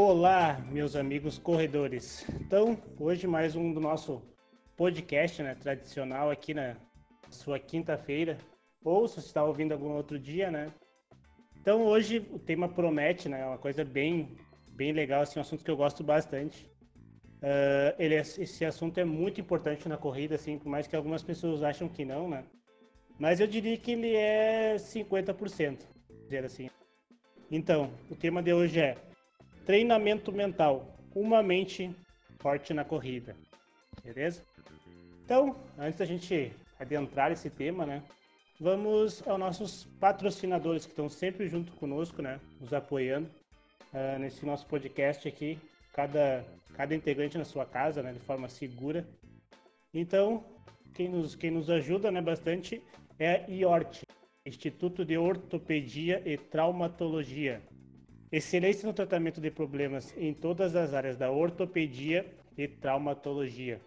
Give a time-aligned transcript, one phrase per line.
[0.00, 2.24] Olá, meus amigos corredores.
[2.40, 4.22] Então, hoje mais um do nosso
[4.76, 6.76] podcast, né, tradicional aqui na
[7.28, 8.38] sua quinta-feira,
[8.84, 10.72] ou se você está ouvindo algum outro dia, né?
[11.60, 14.36] Então, hoje o tema promete, né, é uma coisa bem,
[14.70, 16.70] bem legal, assim, um assunto que eu gosto bastante.
[17.42, 21.24] Uh, ele, é, esse assunto é muito importante na corrida, assim, por mais que algumas
[21.24, 22.44] pessoas acham que não, né?
[23.18, 25.80] Mas eu diria que ele é 50%,
[26.22, 26.70] dizer assim.
[27.50, 29.07] Então, o tema de hoje é
[29.68, 31.94] treinamento mental, uma mente
[32.38, 33.36] forte na corrida.
[34.02, 34.42] Beleza?
[35.22, 36.50] Então, antes da gente
[36.80, 38.02] adentrar esse tema, né?
[38.58, 42.40] Vamos aos nossos patrocinadores que estão sempre junto conosco, né?
[42.58, 43.28] Nos apoiando
[43.92, 45.58] uh, nesse nosso podcast aqui.
[45.92, 48.14] Cada, cada integrante na sua casa, né?
[48.14, 49.06] De forma segura.
[49.92, 50.42] Então,
[50.94, 52.82] quem nos, quem nos ajuda né, bastante
[53.18, 54.00] é a IORT,
[54.46, 57.60] Instituto de Ortopedia e Traumatologia.
[58.30, 62.26] Excelência no tratamento de problemas em todas as áreas da ortopedia
[62.58, 63.80] e traumatologia.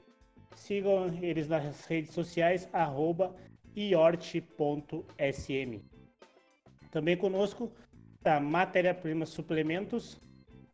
[0.56, 3.36] Sigam eles nas redes sociais, arroba
[3.76, 4.42] iort.sm.
[6.90, 7.72] Também conosco
[8.18, 10.20] está Matéria-Prima Suplementos,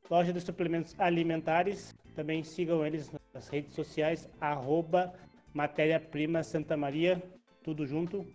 [0.10, 1.94] loja de suplementos alimentares.
[2.16, 5.14] Também sigam eles nas redes sociais, arroba
[5.54, 7.22] Matéria-Prima Santa Maria,
[7.64, 8.26] tudo junto.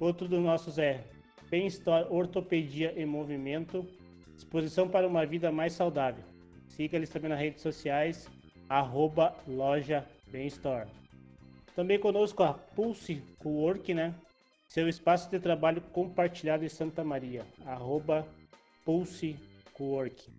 [0.00, 1.04] Outro dos nossos é
[1.50, 3.86] Bem-Estar Ortopedia e Movimento,
[4.42, 6.24] disposição para uma vida mais saudável.
[6.66, 8.28] Siga eles também nas redes sociais,
[8.68, 10.06] arroba loja.
[11.76, 14.14] Também conosco a Pulse Cowork, né?
[14.68, 18.26] Seu espaço de trabalho compartilhado em Santa Maria, arroba
[18.84, 19.36] Pulse
[19.74, 20.30] Cowork.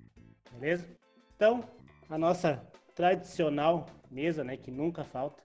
[0.52, 0.88] Beleza?
[1.36, 1.64] Então,
[2.10, 2.62] a nossa
[2.96, 4.58] tradicional mesa, né?
[4.58, 5.42] Que nunca falta.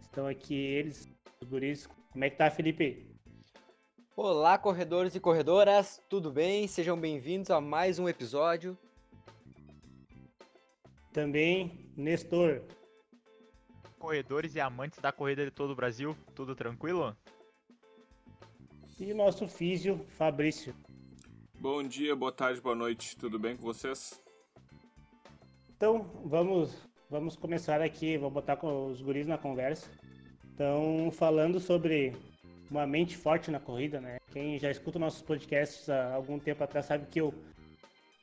[0.00, 1.08] Estão aqui eles,
[1.40, 1.86] os guris.
[2.12, 3.06] Como é que tá, Felipe?
[4.20, 6.66] Olá, corredores e corredoras, tudo bem?
[6.66, 8.76] Sejam bem-vindos a mais um episódio.
[11.12, 12.62] Também, Nestor.
[13.96, 17.16] Corredores e amantes da corrida de todo o Brasil, tudo tranquilo?
[18.98, 20.74] E nosso físio, Fabrício.
[21.60, 24.20] Bom dia, boa tarde, boa noite, tudo bem com vocês?
[25.76, 26.74] Então, vamos,
[27.08, 29.88] vamos começar aqui, vou botar com os guris na conversa.
[30.52, 32.16] Então, falando sobre
[32.70, 34.18] uma mente forte na corrida, né?
[34.32, 37.32] Quem já escuta nossos podcasts há algum tempo atrás sabe que eu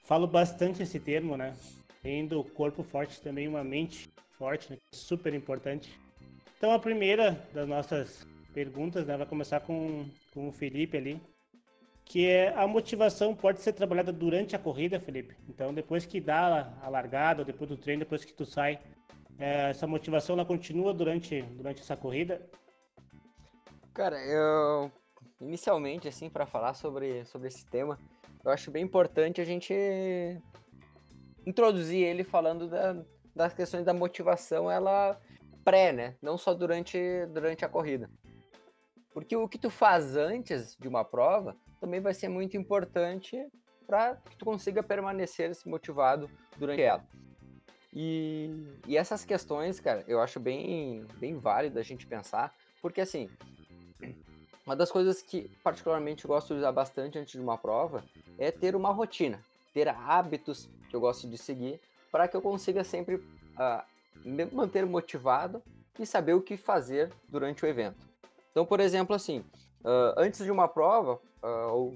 [0.03, 1.55] falo bastante esse termo, né?
[2.01, 4.07] Tendo corpo forte também uma mente
[4.37, 4.77] forte, né?
[4.91, 5.99] super importante.
[6.57, 11.21] Então a primeira das nossas perguntas, né, vai começar com, com o Felipe ali,
[12.05, 15.35] que é a motivação pode ser trabalhada durante a corrida, Felipe.
[15.49, 18.79] Então depois que dá a largada, depois do treino, depois que tu sai,
[19.37, 22.41] é, essa motivação ela continua durante durante essa corrida?
[23.95, 24.91] Cara, eu
[25.39, 27.97] inicialmente assim para falar sobre, sobre esse tema,
[28.43, 29.73] eu acho bem importante a gente
[31.47, 33.01] introduzir ele falando da,
[33.33, 35.17] das questões da motivação, ela
[35.63, 36.17] pré, né?
[36.21, 38.09] Não só durante, durante a corrida.
[39.13, 43.47] Porque o que tu faz antes de uma prova também vai ser muito importante
[43.87, 47.07] para que tu consiga permanecer motivado durante ela.
[47.93, 48.49] E,
[48.85, 53.29] e essas questões, cara, eu acho bem, bem válido a gente pensar, porque assim,
[54.65, 58.03] uma das coisas que particularmente eu gosto de usar bastante antes de uma prova
[58.37, 59.39] é ter uma rotina,
[59.73, 61.79] ter hábitos que eu gosto de seguir
[62.11, 63.83] para que eu consiga sempre uh,
[64.23, 65.61] me manter motivado
[65.99, 68.07] e saber o que fazer durante o evento.
[68.51, 69.39] Então, por exemplo, assim,
[69.83, 71.89] uh, antes de uma prova uh, ou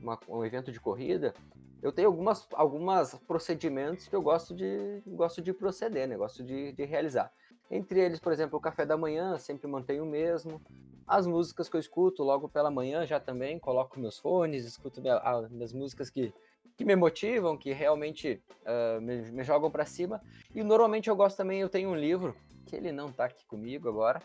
[0.00, 1.34] uma, um evento de corrida,
[1.82, 6.16] eu tenho algumas, algumas procedimentos que eu gosto de, gosto de proceder, né?
[6.16, 7.32] gosto de, de realizar.
[7.70, 10.60] Entre eles, por exemplo, o café da manhã, sempre mantenho o mesmo.
[11.06, 15.18] As músicas que eu escuto logo pela manhã já também, coloco meus fones, escuto minha,
[15.18, 16.32] as músicas que,
[16.76, 20.20] que me motivam, que realmente uh, me, me, jogam para cima.
[20.54, 22.34] E normalmente eu gosto também, eu tenho um livro,
[22.66, 24.20] que ele não tá aqui comigo agora,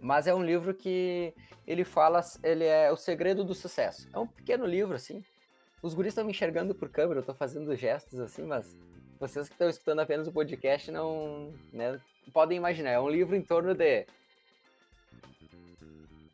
[0.00, 1.34] mas é um livro que
[1.66, 4.08] ele fala, ele é o segredo do sucesso.
[4.12, 5.24] É um pequeno livro, assim.
[5.82, 8.76] Os guris estão me enxergando por câmera, eu tô fazendo gestos assim, mas
[9.18, 12.00] vocês que estão escutando apenas o podcast não, né,
[12.32, 14.06] podem imaginar, é um livro em torno de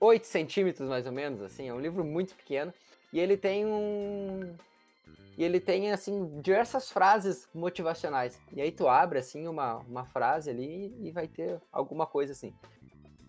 [0.02, 2.74] 8 centímetros, mais ou menos, assim, é um livro muito pequeno,
[3.12, 4.52] e ele tem um...
[5.38, 8.38] E ele tem, assim, diversas frases motivacionais.
[8.52, 12.52] E aí tu abre, assim, uma, uma frase ali e vai ter alguma coisa assim.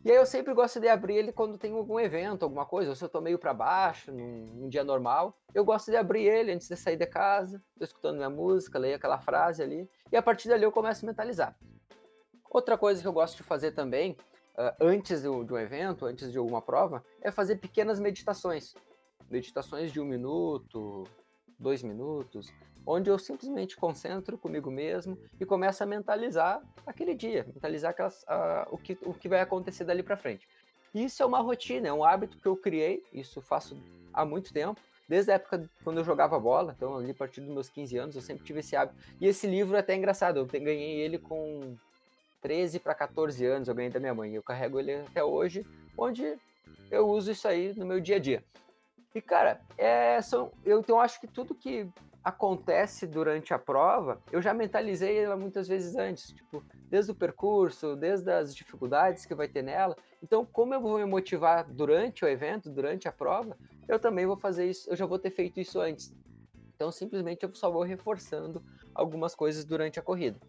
[0.04, 2.96] E aí eu sempre gosto de abrir ele quando tem algum evento, alguma coisa, ou
[2.96, 6.52] se eu tô meio para baixo, num, num, dia normal, eu gosto de abrir ele
[6.52, 10.22] antes de sair de casa, tô escutando minha música, leio aquela frase ali, e a
[10.22, 11.56] partir dali eu começo a mentalizar.
[12.50, 14.18] Outra coisa que eu gosto de fazer também,
[14.56, 18.74] uh, antes de um evento, antes de alguma prova, é fazer pequenas meditações.
[19.30, 21.06] Meditações de um minuto,
[21.58, 22.52] dois minutos,
[22.86, 28.68] onde eu simplesmente concentro comigo mesmo e começo a mentalizar aquele dia, mentalizar aquelas, uh,
[28.70, 30.48] o, que, o que vai acontecer dali para frente.
[30.94, 33.76] Isso é uma rotina, é um hábito que eu criei, isso faço
[34.14, 37.50] há muito tempo, desde a época quando eu jogava bola, então ali a partir dos
[37.50, 38.98] meus 15 anos eu sempre tive esse hábito.
[39.20, 41.76] E esse livro é até engraçado, eu ganhei ele com
[42.44, 44.36] 13 para 14 anos, eu ganhei da minha mãe.
[44.36, 45.66] Eu carrego ele até hoje,
[45.98, 46.38] onde
[46.92, 48.44] eu uso isso aí no meu dia a dia.
[49.16, 51.88] E cara, é, são, eu então acho que tudo que
[52.24, 57.96] acontece durante a prova, eu já mentalizei ela muitas vezes antes, tipo, desde o percurso,
[57.96, 59.96] desde as dificuldades que vai ter nela.
[60.22, 63.58] Então, como eu vou me motivar durante o evento, durante a prova,
[63.88, 66.14] eu também vou fazer isso, eu já vou ter feito isso antes.
[66.76, 68.64] Então, simplesmente eu só vou reforçando
[68.94, 70.40] algumas coisas durante a corrida.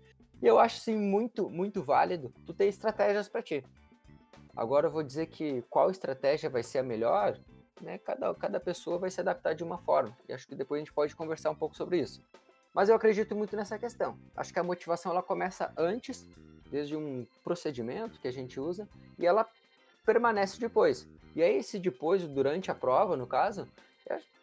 [0.45, 3.65] E eu acho sim muito, muito válido tu ter estratégias para ti.
[4.55, 7.41] Agora eu vou dizer que qual estratégia vai ser a melhor,
[7.81, 7.97] né?
[7.97, 10.15] Cada, cada pessoa vai se adaptar de uma forma.
[10.29, 12.23] E acho que depois a gente pode conversar um pouco sobre isso.
[12.75, 14.19] Mas eu acredito muito nessa questão.
[14.37, 16.29] Acho que a motivação ela começa antes,
[16.71, 18.87] desde um procedimento que a gente usa,
[19.19, 19.49] e ela
[20.05, 21.09] permanece depois.
[21.35, 23.67] E aí, esse depois, durante a prova, no caso,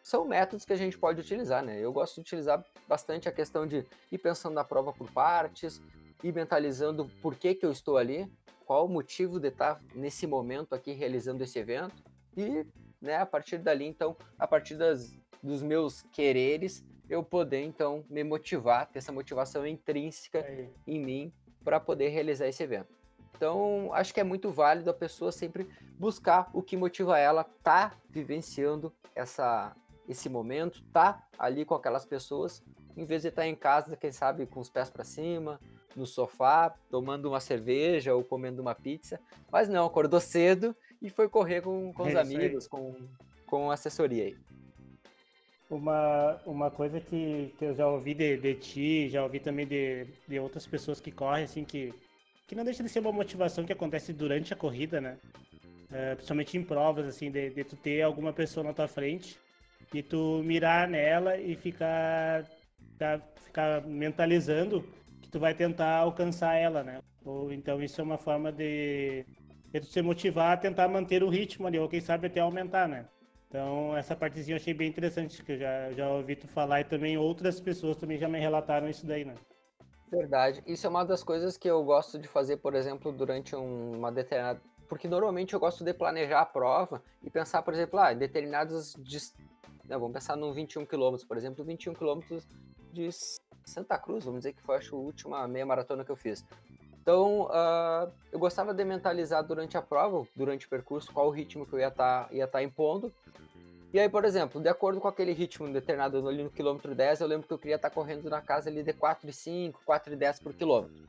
[0.01, 1.79] são métodos que a gente pode utilizar, né?
[1.79, 5.81] Eu gosto de utilizar bastante a questão de ir pensando na prova por partes,
[6.23, 8.31] ir mentalizando por que, que eu estou ali,
[8.65, 12.03] qual o motivo de estar nesse momento aqui realizando esse evento,
[12.35, 12.65] e
[13.01, 18.23] né, a partir dali, então, a partir das, dos meus quereres, eu poder, então, me
[18.23, 20.69] motivar, ter essa motivação intrínseca é.
[20.87, 23.00] em mim para poder realizar esse evento.
[23.35, 25.67] Então, acho que é muito válido a pessoa sempre
[25.97, 29.75] buscar o que motiva ela, tá vivenciando essa,
[30.07, 32.63] esse momento, tá ali com aquelas pessoas,
[32.95, 35.59] em vez de estar em casa, quem sabe, com os pés para cima,
[35.95, 39.19] no sofá, tomando uma cerveja ou comendo uma pizza.
[39.51, 42.95] Mas não, acordou cedo e foi correr com, com os é amigos, com,
[43.45, 44.37] com assessoria aí.
[45.69, 50.05] Uma, uma coisa que, que eu já ouvi de, de ti, já ouvi também de,
[50.27, 51.93] de outras pessoas que correm, assim, que,
[52.51, 55.17] que não deixa de ser uma motivação que acontece durante a corrida, né?
[55.89, 59.39] É, principalmente em provas, assim, de, de tu ter alguma pessoa na tua frente
[59.93, 62.43] e tu mirar nela e ficar,
[62.91, 64.83] ficar, ficar mentalizando
[65.21, 66.99] que tu vai tentar alcançar ela, né?
[67.23, 69.25] Ou então isso é uma forma de,
[69.71, 72.85] de tu se motivar a tentar manter o ritmo ali, ou quem sabe até aumentar,
[72.85, 73.05] né?
[73.47, 76.83] Então, essa partezinha eu achei bem interessante, que eu já, já ouvi tu falar e
[76.83, 79.35] também outras pessoas também já me relataram isso daí, né?
[80.11, 80.61] Verdade.
[80.67, 84.11] Isso é uma das coisas que eu gosto de fazer, por exemplo, durante um, uma
[84.11, 84.61] determinada.
[84.89, 88.93] Porque normalmente eu gosto de planejar a prova e pensar, por exemplo, ah, determinados.
[88.99, 89.33] Dist...
[89.87, 92.39] Não, vamos pensar no 21 km, por exemplo, 21 km
[92.91, 93.09] de
[93.65, 96.45] Santa Cruz, vamos dizer que foi acho, a última meia maratona que eu fiz.
[97.01, 101.65] Então, uh, eu gostava de mentalizar durante a prova, durante o percurso, qual o ritmo
[101.65, 103.13] que eu ia estar tá, ia tá impondo.
[103.93, 107.27] E aí, por exemplo, de acordo com aquele ritmo determinado ali no quilômetro 10, eu
[107.27, 111.03] lembro que eu queria estar tá correndo na casa ali de 4,5, 4,10 por quilômetro.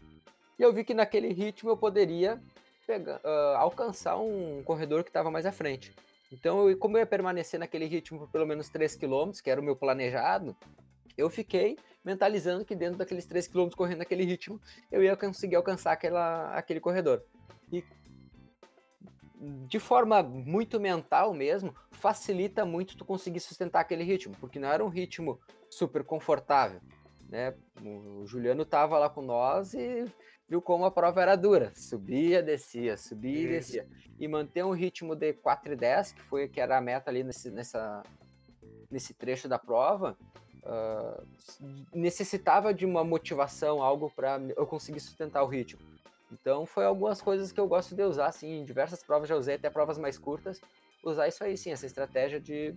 [0.59, 2.43] E eu vi que naquele ritmo eu poderia
[2.85, 5.95] pegar, uh, alcançar um corredor que estava mais à frente.
[6.33, 9.61] Então, eu, como eu ia permanecer naquele ritmo por pelo menos 3 km, que era
[9.61, 10.57] o meu planejado,
[11.17, 15.93] eu fiquei mentalizando que dentro daqueles 3 km correndo naquele ritmo, eu ia conseguir alcançar
[15.93, 17.23] aquela, aquele corredor.
[17.73, 17.85] E
[19.67, 24.85] de forma muito mental mesmo, facilita muito tu conseguir sustentar aquele ritmo, porque não era
[24.85, 26.81] um ritmo super confortável,
[27.29, 27.55] né?
[27.83, 30.05] O Juliano tava lá com nós e
[30.49, 33.89] viu como a prova era dura, subia, descia, subia e descia.
[34.19, 37.25] E manter um ritmo de 4 e 10, que foi que era a meta ali
[37.25, 38.03] nesse, nessa,
[38.91, 40.17] nesse trecho da prova,
[40.63, 41.27] uh,
[41.93, 45.81] necessitava de uma motivação, algo para eu conseguir sustentar o ritmo.
[46.33, 49.57] Então foi algumas coisas que eu gosto de usar, assim, em diversas provas já usei,
[49.57, 50.61] até provas mais curtas,
[51.05, 52.75] usar isso aí sim, essa estratégia de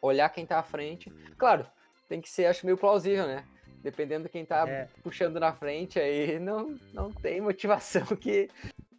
[0.00, 1.10] olhar quem tá à frente.
[1.38, 1.66] Claro,
[2.08, 3.44] tem que ser, acho meio plausível, né?
[3.82, 4.88] Dependendo de quem tá é.
[5.02, 8.50] puxando na frente, aí não, não tem motivação que,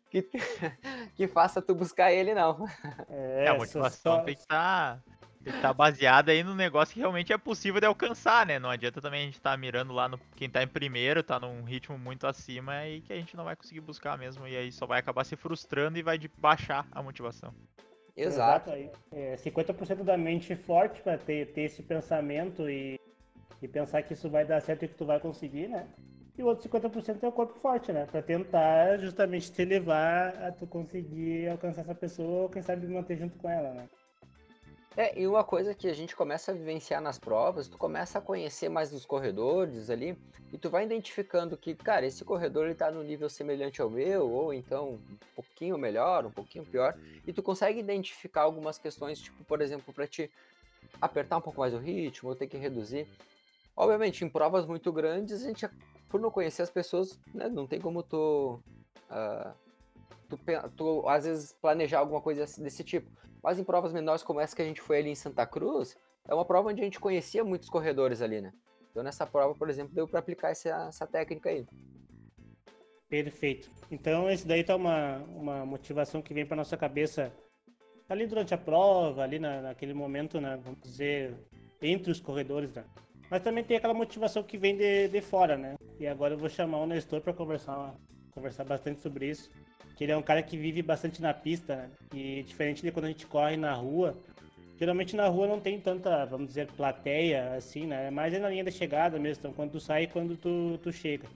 [0.10, 0.24] que,
[1.16, 2.66] que faça tu buscar ele, não.
[3.10, 4.24] É, é a motivação só...
[4.24, 5.17] tem que estar tá
[5.62, 8.60] tá baseado aí no negócio que realmente é possível de alcançar, né?
[8.60, 11.40] Não adianta também a gente estar tá mirando lá no quem tá em primeiro, tá
[11.40, 14.48] num ritmo muito acima e que a gente não vai conseguir buscar mesmo.
[14.48, 17.54] E aí só vai acabar se frustrando e vai de baixar a motivação.
[18.16, 18.72] Exato.
[18.72, 18.98] Exato.
[19.12, 23.00] É, 50% da mente forte para ter, ter esse pensamento e,
[23.62, 25.88] e pensar que isso vai dar certo e que tu vai conseguir, né?
[26.38, 28.06] E o outro 50% é o corpo forte, né?
[28.06, 33.18] Para tentar justamente te levar a tu conseguir alcançar essa pessoa ou quem sabe manter
[33.18, 33.90] junto com ela, né?
[34.98, 38.22] É, e uma coisa que a gente começa a vivenciar nas provas, tu começa a
[38.22, 40.18] conhecer mais dos corredores ali,
[40.52, 44.28] e tu vai identificando que, cara, esse corredor ele tá no nível semelhante ao meu,
[44.28, 49.44] ou então um pouquinho melhor, um pouquinho pior, e tu consegue identificar algumas questões, tipo,
[49.44, 50.32] por exemplo, para te
[51.00, 53.08] apertar um pouco mais o ritmo, ou ter que reduzir.
[53.76, 55.70] Obviamente, em provas muito grandes, a gente,
[56.10, 58.60] por não conhecer as pessoas, né, não tem como tu,
[59.12, 59.54] uh,
[60.28, 60.40] tu,
[60.76, 63.10] tu, às vezes, planejar alguma coisa desse tipo.
[63.42, 66.34] Mas em provas menores como essa que a gente foi ali em Santa Cruz, é
[66.34, 68.54] uma prova onde a gente conhecia muitos corredores ali, né?
[68.92, 71.66] Então nessa prova, por exemplo, deu para aplicar essa, essa técnica aí.
[73.10, 73.72] Perfeito.
[73.90, 77.32] Então esse daí tá uma, uma motivação que vem para nossa cabeça
[78.10, 81.34] ali durante a prova, ali na, naquele momento, né, vamos dizer,
[81.82, 82.84] entre os corredores, né?
[83.30, 85.76] Mas também tem aquela motivação que vem de, de fora, né?
[86.00, 87.94] E agora eu vou chamar o Nestor para conversar,
[88.32, 89.52] conversar bastante sobre isso.
[89.96, 91.90] Que ele é um cara que vive bastante na pista, né?
[92.14, 94.16] E diferente de quando a gente corre na rua,
[94.80, 98.10] geralmente na rua não tem tanta, vamos dizer, plateia, assim, né?
[98.12, 100.92] Mais é na linha da chegada mesmo, então quando tu sai e quando tu, tu
[100.92, 101.28] chega.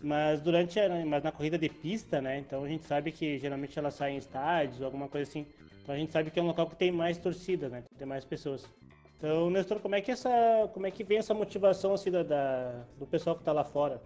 [0.00, 2.38] Mas durante a, mas na corrida de pista, né?
[2.38, 5.46] Então a gente sabe que geralmente ela sai em estádios ou alguma coisa assim.
[5.82, 7.82] Então a gente sabe que é um local que tem mais torcida, né?
[7.98, 8.68] Tem mais pessoas.
[9.16, 10.28] Então, Nestor, como é que essa,
[10.74, 14.00] como é que vem essa motivação assim da, da do pessoal que está lá fora?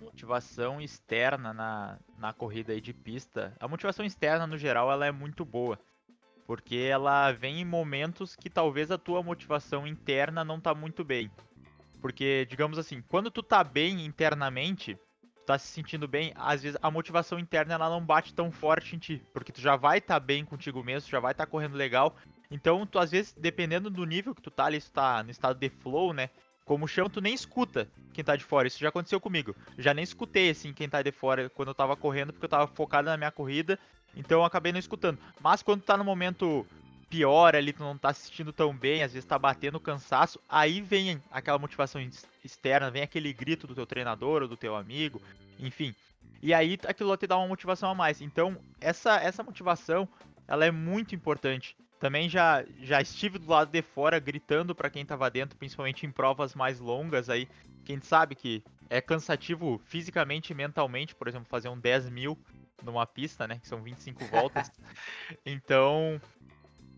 [0.00, 3.54] Motivação externa na, na corrida aí de pista.
[3.60, 5.78] A motivação externa no geral ela é muito boa,
[6.46, 11.30] porque ela vem em momentos que talvez a tua motivação interna não tá muito bem.
[12.00, 14.98] Porque, digamos assim, quando tu tá bem internamente,
[15.36, 18.96] tu tá se sentindo bem, às vezes a motivação interna ela não bate tão forte
[18.96, 21.50] em ti, porque tu já vai estar tá bem contigo mesmo, já vai estar tá
[21.50, 22.16] correndo legal
[22.50, 25.30] então, tu às vezes, dependendo do nível que tu tá ali, se tu tá no
[25.30, 26.30] estado de flow, né?
[26.70, 28.68] Como chama, tu nem escuta quem tá de fora.
[28.68, 29.56] Isso já aconteceu comigo.
[29.76, 32.68] Já nem escutei, assim, quem tá de fora quando eu tava correndo, porque eu tava
[32.68, 33.76] focado na minha corrida.
[34.14, 35.18] Então eu acabei não escutando.
[35.40, 36.64] Mas quando tá no momento
[37.08, 40.80] pior ali, tu não tá se sentindo tão bem, às vezes tá batendo cansaço, aí
[40.80, 42.00] vem aquela motivação
[42.44, 45.20] externa, vem aquele grito do teu treinador ou do teu amigo,
[45.58, 45.92] enfim.
[46.40, 48.20] E aí aquilo te dá uma motivação a mais.
[48.20, 50.08] Então, essa, essa motivação,
[50.46, 51.76] ela é muito importante.
[52.00, 56.10] Também já, já estive do lado de fora gritando para quem tava dentro, principalmente em
[56.10, 57.46] provas mais longas aí.
[57.84, 62.38] Quem sabe que é cansativo fisicamente e mentalmente, por exemplo, fazer um 10 mil
[62.82, 63.58] numa pista, né?
[63.58, 64.72] Que são 25 voltas.
[65.44, 66.18] então,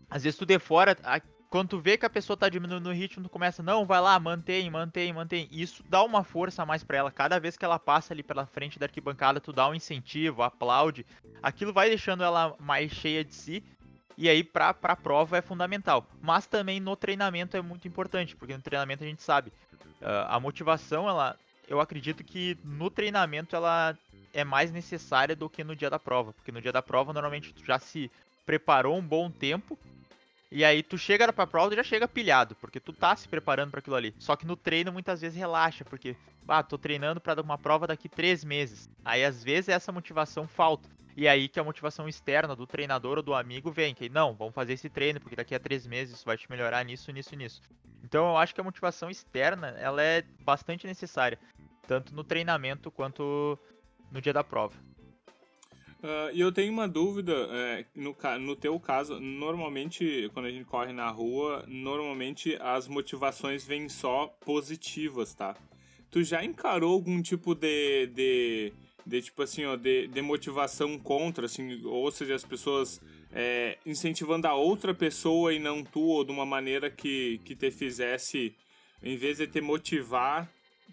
[0.09, 0.95] às vezes tu de fora,
[1.49, 4.17] quando tu vê que a pessoa tá diminuindo o ritmo, tu começa, não, vai lá,
[4.19, 5.49] mantém, mantém, mantém.
[5.51, 7.11] Isso dá uma força a mais para ela.
[7.11, 11.05] Cada vez que ela passa ali pela frente da arquibancada, tu dá um incentivo, aplaude.
[11.41, 13.63] Aquilo vai deixando ela mais cheia de si
[14.17, 16.07] e aí, para a prova é fundamental.
[16.21, 19.51] Mas também no treinamento é muito importante, porque no treinamento a gente sabe.
[20.01, 23.97] Uh, a motivação, ela, eu acredito que no treinamento ela
[24.33, 26.33] é mais necessária do que no dia da prova.
[26.33, 28.11] Porque no dia da prova, normalmente, tu já se
[28.45, 29.77] preparou um bom tempo.
[30.51, 33.71] E aí tu chega pra prova e já chega pilhado, porque tu tá se preparando
[33.71, 34.13] para aquilo ali.
[34.19, 36.15] Só que no treino muitas vezes relaxa, porque,
[36.47, 38.87] ah, tô treinando para uma prova daqui três meses.
[39.03, 40.87] Aí às vezes essa motivação falta.
[41.15, 44.53] E aí que a motivação externa do treinador ou do amigo vem, que não, vamos
[44.53, 47.61] fazer esse treino, porque daqui a três meses isso vai te melhorar nisso, nisso, nisso.
[48.03, 51.39] Então eu acho que a motivação externa, ela é bastante necessária,
[51.87, 53.57] tanto no treinamento quanto
[54.11, 54.75] no dia da prova.
[56.03, 60.65] Uh, e eu tenho uma dúvida, é, no, no teu caso, normalmente quando a gente
[60.65, 65.55] corre na rua, normalmente as motivações vêm só positivas, tá?
[66.11, 68.73] Tu já encarou algum tipo de, de
[69.05, 74.47] de tipo assim, ó, de, de motivação contra, assim, ou seja, as pessoas é, incentivando
[74.47, 78.55] a outra pessoa e não tu, ou de uma maneira que, que te fizesse,
[79.01, 80.49] em vez de te motivar,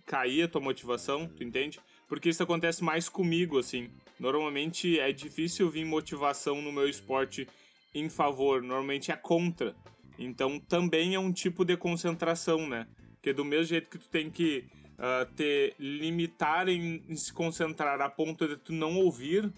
[0.07, 1.79] cair a tua motivação, tu entende?
[2.09, 3.89] Porque isso acontece mais comigo, assim.
[4.19, 7.47] Normalmente é difícil vir motivação no meu esporte
[7.95, 9.75] em favor, normalmente é contra.
[10.19, 12.87] Então também é um tipo de concentração, né?
[13.15, 14.65] Porque do mesmo jeito que tu tem que
[15.01, 19.53] uh, te limitar em, em, se concentrar a ponto de tu não ouvir,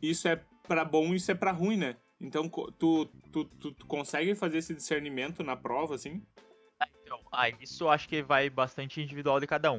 [0.00, 1.96] isso é para bom e isso é para ruim, né?
[2.20, 6.22] Então, tu, tu, tu, tu, consegue fazer esse discernimento na prova, assim?
[6.80, 9.78] Ah, então, ah, isso acho que vai bastante individual de cada um.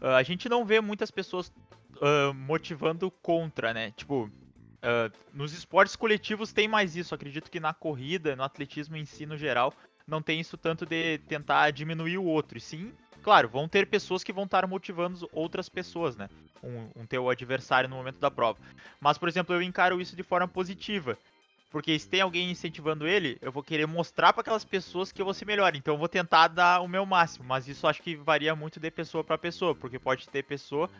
[0.00, 1.48] Uh, a gente não vê muitas pessoas
[1.96, 3.92] uh, motivando contra, né?
[3.92, 7.14] Tipo, uh, nos esportes coletivos tem mais isso.
[7.14, 9.72] Acredito que na corrida, no atletismo em si, no geral,
[10.06, 14.24] não tem isso tanto de tentar diminuir o outro, e sim Claro, vão ter pessoas
[14.24, 16.28] que vão estar motivando outras pessoas, né?
[16.62, 18.58] Um, um teu adversário no momento da prova.
[19.00, 21.16] Mas, por exemplo, eu encaro isso de forma positiva.
[21.70, 25.24] Porque se tem alguém incentivando ele, eu vou querer mostrar para aquelas pessoas que eu
[25.24, 25.76] vou ser melhor.
[25.76, 27.44] Então eu vou tentar dar o meu máximo.
[27.44, 29.74] Mas isso acho que varia muito de pessoa para pessoa.
[29.74, 30.90] Porque pode ter pessoa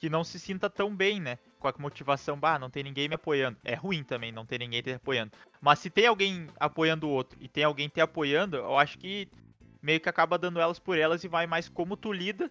[0.00, 1.38] que não se sinta tão bem, né?
[1.58, 3.56] Com a motivação, bah, não tem ninguém me apoiando.
[3.64, 5.32] É ruim também não ter ninguém te apoiando.
[5.62, 9.26] Mas se tem alguém apoiando o outro e tem alguém te apoiando, eu acho que
[9.84, 12.50] meio que acaba dando elas por elas e vai mais como tu lida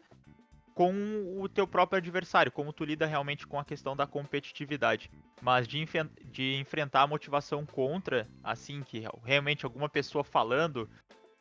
[0.75, 0.93] com
[1.39, 5.09] o teu próprio adversário, como tu lida realmente com a questão da competitividade.
[5.41, 5.83] Mas de,
[6.25, 10.89] de enfrentar a motivação contra, assim, que realmente alguma pessoa falando,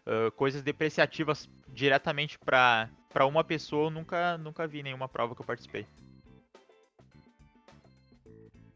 [0.07, 2.89] uh, coisas depreciativas diretamente para
[3.27, 5.87] uma pessoa, eu nunca, nunca vi nenhuma prova que eu participei.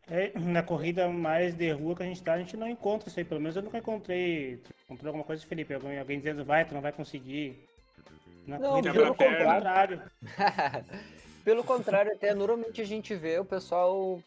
[0.08, 3.18] É, na corrida mais de rua que a gente tá, a gente não encontra isso
[3.18, 3.24] aí.
[3.24, 4.62] Pelo menos eu nunca encontrei.
[4.86, 5.74] Encontrou alguma coisa, Felipe?
[5.74, 7.68] Alguém, alguém dizendo, vai, tu não vai conseguir.
[8.46, 10.02] Na não, corrida, pelo contrário.
[11.44, 14.22] pelo contrário, até normalmente a gente vê o pessoal,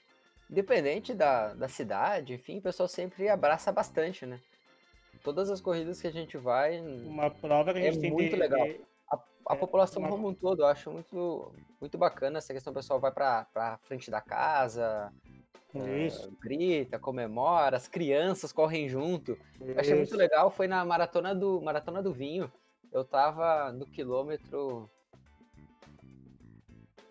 [0.51, 4.41] independente da, da cidade, enfim, o pessoal sempre abraça bastante, né?
[5.23, 6.79] Todas as corridas que a gente vai.
[6.81, 8.67] Uma prova que a gente é tem muito de, legal.
[9.09, 9.17] A,
[9.49, 10.09] a é, população uma...
[10.09, 12.71] como um todo, eu acho muito, muito bacana essa questão.
[12.71, 15.13] O pessoal vai para pra frente da casa,
[15.73, 19.38] uh, grita, comemora, as crianças correm junto.
[19.59, 22.51] Eu achei muito legal, foi na maratona do, maratona do vinho.
[22.91, 24.89] Eu tava no quilômetro.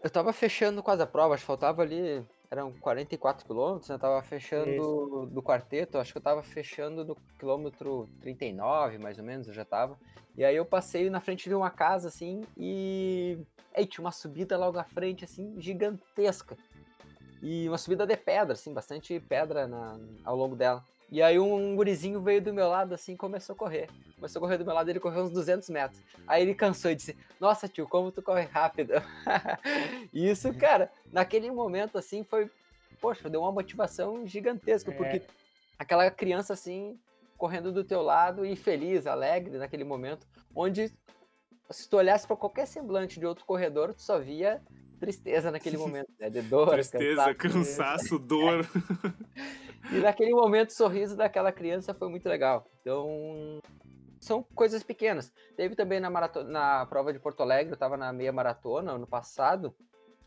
[0.03, 2.25] Eu tava fechando quase a prova, acho que faltava ali.
[2.51, 3.97] Eram 44 quilômetros, né?
[3.97, 5.27] Eu tava fechando Isso.
[5.27, 9.67] do quarteto, acho que eu tava fechando no quilômetro 39, mais ou menos, eu já
[9.67, 9.99] tava.
[10.35, 13.39] E aí eu passei na frente de uma casa, assim, e.
[13.75, 16.57] Aí tinha uma subida logo à frente, assim, gigantesca.
[17.43, 20.85] E uma subida de pedra, assim, bastante pedra na, ao longo dela.
[21.11, 23.89] E aí um gurizinho veio do meu lado, assim, começou a correr.
[24.17, 26.03] Começou a correr do meu lado, ele correu uns 200 metros.
[26.27, 28.93] Aí ele cansou e disse, nossa tio, como tu corre rápido.
[30.13, 32.51] e isso, cara, naquele momento, assim, foi,
[33.01, 34.95] poxa, deu uma motivação gigantesca, é.
[34.95, 35.23] porque
[35.79, 36.99] aquela criança, assim,
[37.39, 40.93] correndo do teu lado e feliz, alegre naquele momento, onde
[41.71, 44.61] se tu olhasse para qualquer semblante de outro corredor, tu só via
[44.99, 46.29] tristeza naquele momento, né?
[46.29, 48.67] De dor, Tristeza, cansaço, cansaço dor.
[49.93, 52.67] e naquele momento o sorriso daquela criança foi muito legal.
[52.81, 53.61] Então,
[54.21, 55.33] são coisas pequenas.
[55.57, 59.07] Teve também na, maratona, na prova de Porto Alegre, eu tava na meia maratona ano
[59.07, 59.75] passado,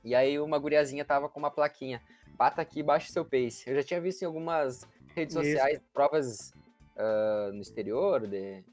[0.04, 2.02] e aí uma guriazinha tava com uma plaquinha,
[2.36, 3.70] bata aqui, baixe seu pace.
[3.70, 5.90] Eu já tinha visto em algumas redes sociais Isso.
[5.94, 6.54] provas
[6.96, 8.64] uh, no exterior, de,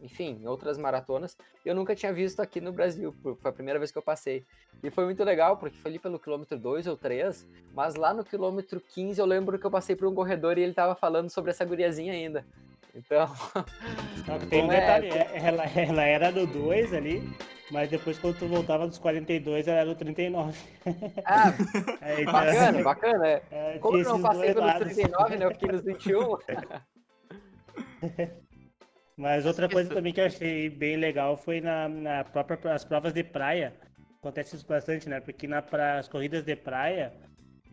[0.00, 3.90] enfim, em outras maratonas, eu nunca tinha visto aqui no Brasil, foi a primeira vez
[3.90, 4.44] que eu passei.
[4.82, 8.24] E foi muito legal, porque foi ali pelo quilômetro 2 ou 3, mas lá no
[8.24, 11.50] quilômetro 15 eu lembro que eu passei por um corredor e ele tava falando sobre
[11.50, 12.44] essa guriazinha ainda.
[12.94, 13.26] Então.
[14.48, 15.46] tem um é detalhe, é...
[15.46, 17.22] ela, ela era do 2 ali,
[17.70, 20.58] mas depois quando tu voltava dos 42, ela era do 39.
[21.24, 21.52] Ah,
[22.02, 23.26] é, então, bacana, bacana.
[23.26, 23.42] É.
[23.50, 25.44] é Como eu não passei pelos 39, né?
[25.44, 26.38] Eu fiquei nos 21.
[29.18, 33.12] Mas outra coisa também que eu achei bem legal foi na, na própria as provas
[33.12, 33.74] de praia.
[34.20, 35.20] Acontece isso bastante, né?
[35.20, 37.12] Porque na pra, as corridas de praia,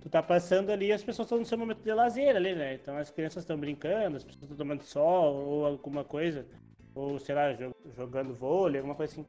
[0.02, 2.74] tu tá passando ali e as pessoas estão no seu momento de lazer ali, né?
[2.74, 6.48] Então as crianças estão brincando, as pessoas estão tomando sol ou alguma coisa,
[6.96, 7.56] ou sei lá,
[7.96, 9.26] jogando vôlei, alguma coisa assim.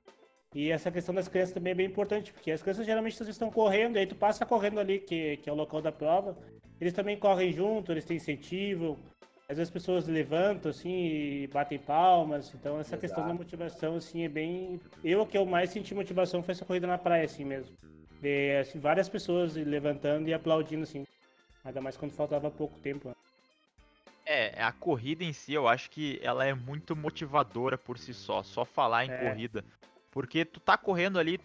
[0.54, 3.96] E essa questão das crianças também é bem importante, porque as crianças geralmente estão correndo,
[3.96, 6.34] e aí tu passa correndo ali, que, que é o local da prova,
[6.80, 8.98] eles também correm junto, eles têm incentivo,
[9.48, 12.52] às vezes as pessoas levantam assim e batem palmas.
[12.54, 13.00] Então essa Exato.
[13.00, 14.80] questão da motivação assim é bem.
[15.04, 17.76] Eu que eu mais senti motivação foi essa corrida na praia assim mesmo.
[18.20, 21.06] De assim, várias pessoas levantando e aplaudindo assim.
[21.64, 23.08] Ainda mais quando faltava pouco tempo.
[23.08, 23.14] Né?
[24.24, 28.42] É, a corrida em si, eu acho que ela é muito motivadora por si só,
[28.42, 29.16] só falar em é.
[29.16, 29.64] corrida.
[30.10, 31.38] Porque tu tá correndo ali,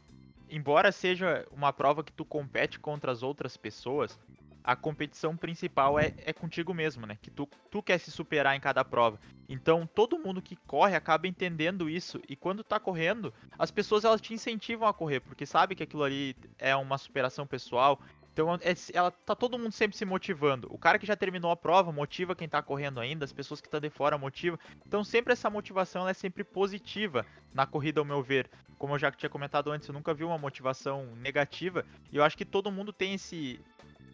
[0.49, 4.19] embora seja uma prova que tu compete contra as outras pessoas,
[4.63, 7.17] a competição principal é, é contigo mesmo, né?
[7.21, 9.19] Que tu, tu quer se superar em cada prova.
[9.49, 12.21] Então, todo mundo que corre acaba entendendo isso.
[12.29, 16.03] E quando tá correndo, as pessoas elas te incentivam a correr, porque sabe que aquilo
[16.03, 17.99] ali é uma superação pessoal.
[18.33, 20.67] Então, é, ela tá todo mundo sempre se motivando.
[20.71, 23.67] O cara que já terminou a prova motiva quem tá correndo ainda, as pessoas que
[23.67, 24.57] estão de fora motivam.
[24.87, 28.49] Então, sempre essa motivação é sempre positiva na corrida, ao meu ver.
[28.77, 31.85] Como eu já tinha comentado antes, eu nunca vi uma motivação negativa.
[32.11, 33.59] E eu acho que todo mundo tem esse,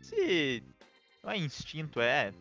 [0.08, 0.64] esse.
[1.24, 2.34] Não é instinto, é.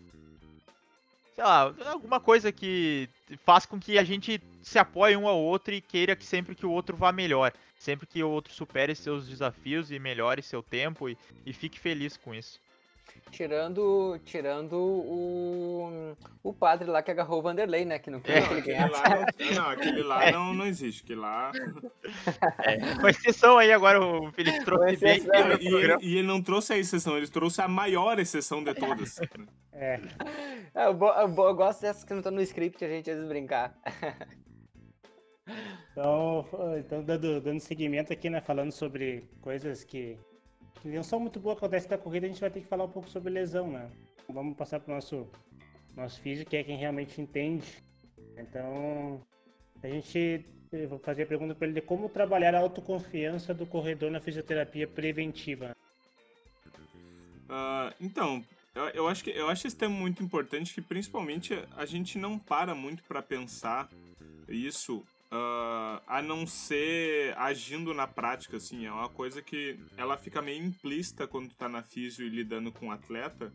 [1.35, 3.09] Sei lá, alguma coisa que
[3.45, 6.65] faz com que a gente se apoie um ao outro e queira que sempre que
[6.65, 7.53] o outro vá melhor.
[7.79, 12.17] Sempre que o outro supere seus desafios e melhore seu tempo e, e fique feliz
[12.17, 12.59] com isso.
[13.31, 17.99] Tirando, tirando o, o padre lá que agarrou o Vanderlei, né?
[17.99, 18.47] Que não queria é.
[18.47, 18.93] que ele ganhasse.
[18.93, 20.33] Lá, não, aquele lá é.
[20.33, 21.03] não, não existe.
[21.03, 21.53] Aquele lá.
[22.61, 22.95] É.
[23.01, 25.21] Com exceção aí, agora o Felipe trouxe bem.
[25.61, 29.21] E, e, e, ele não trouxe a exceção, ele trouxe a maior exceção de todas.
[29.73, 30.01] É.
[30.75, 33.29] é eu, eu, eu gosto dessas que não estão no script, a gente às vezes
[33.29, 33.77] brincar.
[35.93, 36.47] Então,
[36.79, 38.41] então dando, dando seguimento aqui, né?
[38.41, 40.19] Falando sobre coisas que
[40.81, 42.91] que não são muito boas acontece da corrida, a gente vai ter que falar um
[42.91, 43.91] pouco sobre lesão, né?
[44.29, 45.27] Vamos passar para o nosso,
[45.95, 47.67] nosso físico, que é quem realmente entende.
[48.37, 49.21] Então,
[49.83, 53.67] a gente eu vou fazer a pergunta para ele de como trabalhar a autoconfiança do
[53.67, 55.77] corredor na fisioterapia preventiva.
[57.49, 61.87] Uh, então, eu, eu, acho que eu acho esse tema muito importante, que principalmente a
[61.87, 63.89] gente não para muito para pensar
[64.49, 68.87] isso uh, a não ser agindo na prática, assim.
[68.87, 72.73] É uma coisa que ela fica meio implícita quando tu tá na físio e lidando
[72.73, 73.53] com o atleta,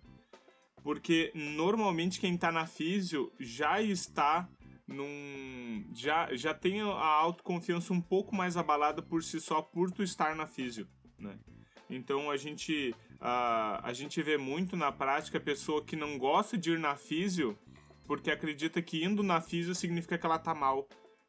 [0.84, 4.47] porque normalmente quem tá na físio já está
[4.88, 5.86] num.
[5.93, 10.36] já, já tem a autoconfiança um pouco mais abalada por si só por tu estar
[10.36, 11.38] na físio, né?
[11.89, 16.57] Então a gente, a, a gente vê muito na prática a pessoa que não gosta
[16.57, 17.57] de ir na físio
[18.12, 20.86] porque acredita que indo na físio significa que ela tá mal.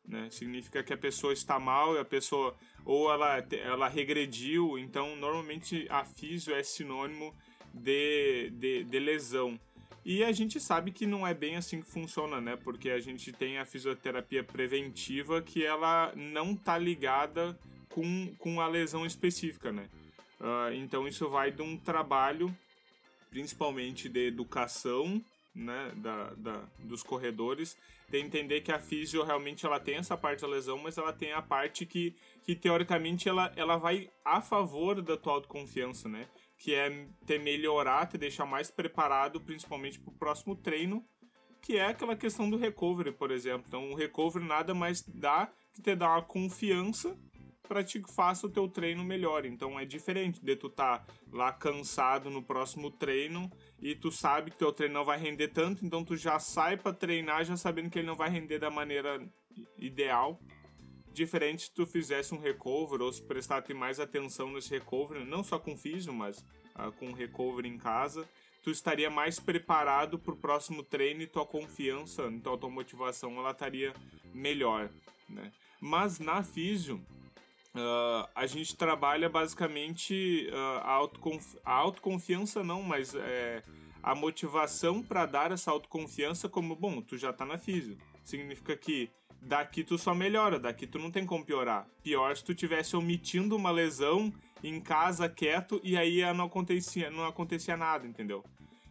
[0.06, 0.28] Né?
[0.30, 4.78] Significa que a pessoa está mal a pessoa ou ela, ela regrediu.
[4.78, 7.34] Então, normalmente a físio é sinônimo
[7.72, 9.58] de, de, de lesão.
[10.04, 12.56] E a gente sabe que não é bem assim que funciona, né?
[12.56, 17.56] Porque a gente tem a fisioterapia preventiva que ela não tá ligada
[17.88, 19.88] com, com a lesão específica, né?
[20.40, 22.52] Uh, então isso vai de um trabalho,
[23.30, 25.22] principalmente de educação,
[25.54, 27.76] né, da, da, dos corredores,
[28.08, 31.32] de entender que a físio realmente ela tem essa parte da lesão, mas ela tem
[31.32, 36.28] a parte que, que teoricamente ela, ela vai a favor da tua autoconfiança, né?
[36.58, 41.04] Que é te melhorar, te deixar mais preparado, principalmente para o próximo treino,
[41.60, 43.64] que é aquela questão do recovery, por exemplo.
[43.66, 47.16] Então, o recovery nada mais dá que te dá uma confiança
[47.68, 49.44] para que faça o teu treino melhor.
[49.44, 54.58] Então é diferente de tu tá lá cansado no próximo treino e tu sabe que
[54.58, 57.98] teu treino não vai render tanto, então tu já sai para treinar já sabendo que
[57.98, 59.26] ele não vai render da maneira
[59.78, 60.40] ideal.
[61.12, 65.58] Diferente se tu fizesse um recovery ou se prestasse mais atenção nesse recovery, não só
[65.58, 66.38] com físio, mas
[66.74, 68.26] uh, com recovery em casa,
[68.62, 73.50] tu estaria mais preparado para o próximo treino e tua confiança, então tua motivação ela
[73.50, 73.92] estaria
[74.32, 74.88] melhor,
[75.28, 75.52] né?
[75.80, 77.04] Mas na físio,
[77.74, 83.62] Uh, a gente trabalha basicamente uh, a, autoconfi a autoconfiança não, mas é,
[84.02, 88.04] a motivação para dar essa autoconfiança como, bom, tu já tá na física.
[88.22, 91.86] Significa que daqui tu só melhora, daqui tu não tem como piorar.
[92.02, 94.30] Pior se tu tivesse omitindo uma lesão
[94.62, 98.44] em casa, quieto, e aí não acontecia, não acontecia nada, entendeu?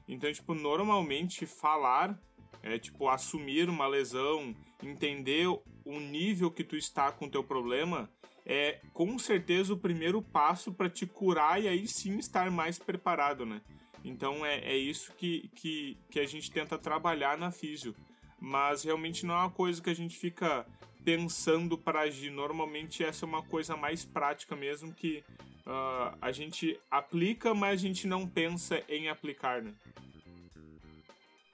[0.08, 2.20] Então, tipo, normalmente falar
[2.64, 8.10] é tipo assumir uma lesão, entender o nível que tu está com o teu problema
[8.46, 13.46] é com certeza o primeiro passo para te curar e aí sim estar mais preparado,
[13.46, 13.62] né?
[14.04, 17.96] Então é, é isso que, que, que a gente tenta trabalhar na físio.
[18.40, 20.66] Mas realmente não é uma coisa que a gente fica
[21.06, 22.32] pensando para agir.
[22.32, 25.24] Normalmente essa é uma coisa mais prática mesmo que
[25.68, 29.74] uh, a gente aplica, mas a gente não pensa em aplicar, né?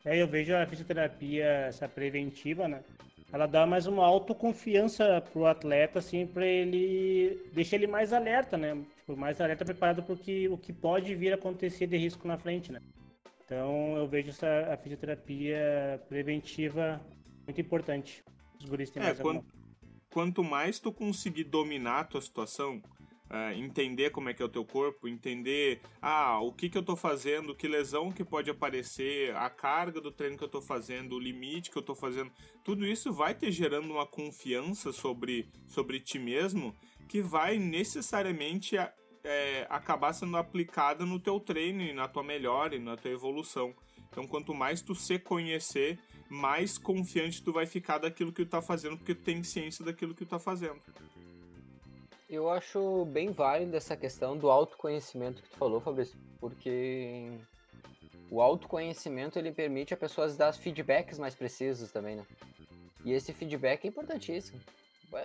[0.05, 2.81] É, eu vejo a fisioterapia, essa preventiva, né?
[3.31, 8.81] Ela dá mais uma autoconfiança pro atleta, assim, para ele deixa ele mais alerta, né?
[8.99, 12.71] Tipo, mais alerta, preparado porque o que pode vir a acontecer de risco na frente,
[12.71, 12.79] né?
[13.45, 17.01] Então eu vejo essa a fisioterapia preventiva
[17.45, 18.23] muito importante.
[18.59, 19.45] Os guris têm é, mais quanto,
[20.09, 22.81] quanto mais tu conseguir dominar a tua situação,
[23.29, 26.81] Uh, entender como é que é o teu corpo, entender ah, o que, que eu
[26.81, 31.13] tô fazendo, que lesão que pode aparecer, a carga do treino que eu tô fazendo,
[31.15, 32.31] o limite que eu tô fazendo,
[32.63, 36.73] tudo isso vai te gerando uma confiança sobre, sobre ti mesmo
[37.07, 38.77] que vai necessariamente
[39.23, 43.73] é, acabar sendo aplicada no teu treino e na tua melhora e na tua evolução.
[44.09, 48.61] Então, quanto mais tu se conhecer, mais confiante tu vai ficar daquilo que tu tá
[48.61, 50.79] fazendo, porque tu tem ciência daquilo que tu tá fazendo.
[52.29, 57.31] Eu acho bem válido essa questão do autoconhecimento que tu falou, Fabrício, porque
[58.29, 62.25] o autoconhecimento ele permite a pessoas dar feedbacks mais precisos também, né?
[63.05, 64.59] E esse feedback é importantíssimo.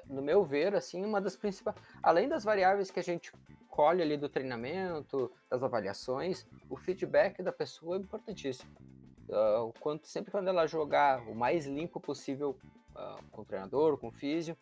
[0.07, 3.33] No meu ver, assim, uma das principais, além das variáveis que a gente
[3.69, 8.71] colhe ali do treinamento, das avaliações, o feedback da pessoa é importantíssimo.
[9.29, 12.57] Uh, quanto sempre quando ela jogar o mais limpo possível
[12.95, 14.57] uh, com o treinador, com o físio,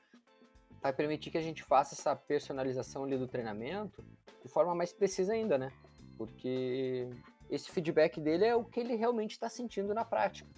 [0.82, 4.02] vai permitir que a gente faça essa personalização ali do treinamento
[4.42, 5.72] de forma mais precisa ainda, né?
[6.16, 7.08] Porque
[7.50, 10.48] esse feedback dele é o que ele realmente está sentindo na prática.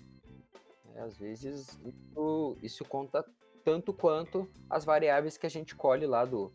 [0.94, 3.24] É, às vezes isso, isso, conta
[3.64, 6.52] tanto quanto as variáveis que a gente colhe lá do,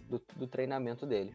[0.00, 1.34] do, do treinamento dele.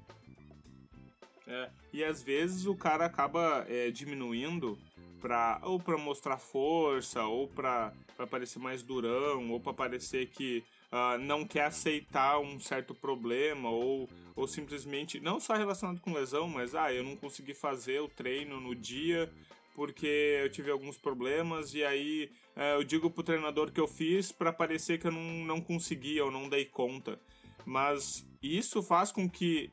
[1.47, 4.77] É, e às vezes o cara acaba é, diminuindo
[5.21, 7.93] pra, ou para mostrar força, ou para
[8.29, 10.63] parecer mais durão, ou para parecer que
[10.95, 16.47] uh, não quer aceitar um certo problema ou, ou simplesmente, não só relacionado com lesão,
[16.47, 19.29] mas ah, eu não consegui fazer o treino no dia
[19.73, 24.31] porque eu tive alguns problemas e aí uh, eu digo pro treinador que eu fiz
[24.31, 27.19] para parecer que eu não, não conseguia ou não dei conta.
[27.65, 29.69] Mas isso faz com que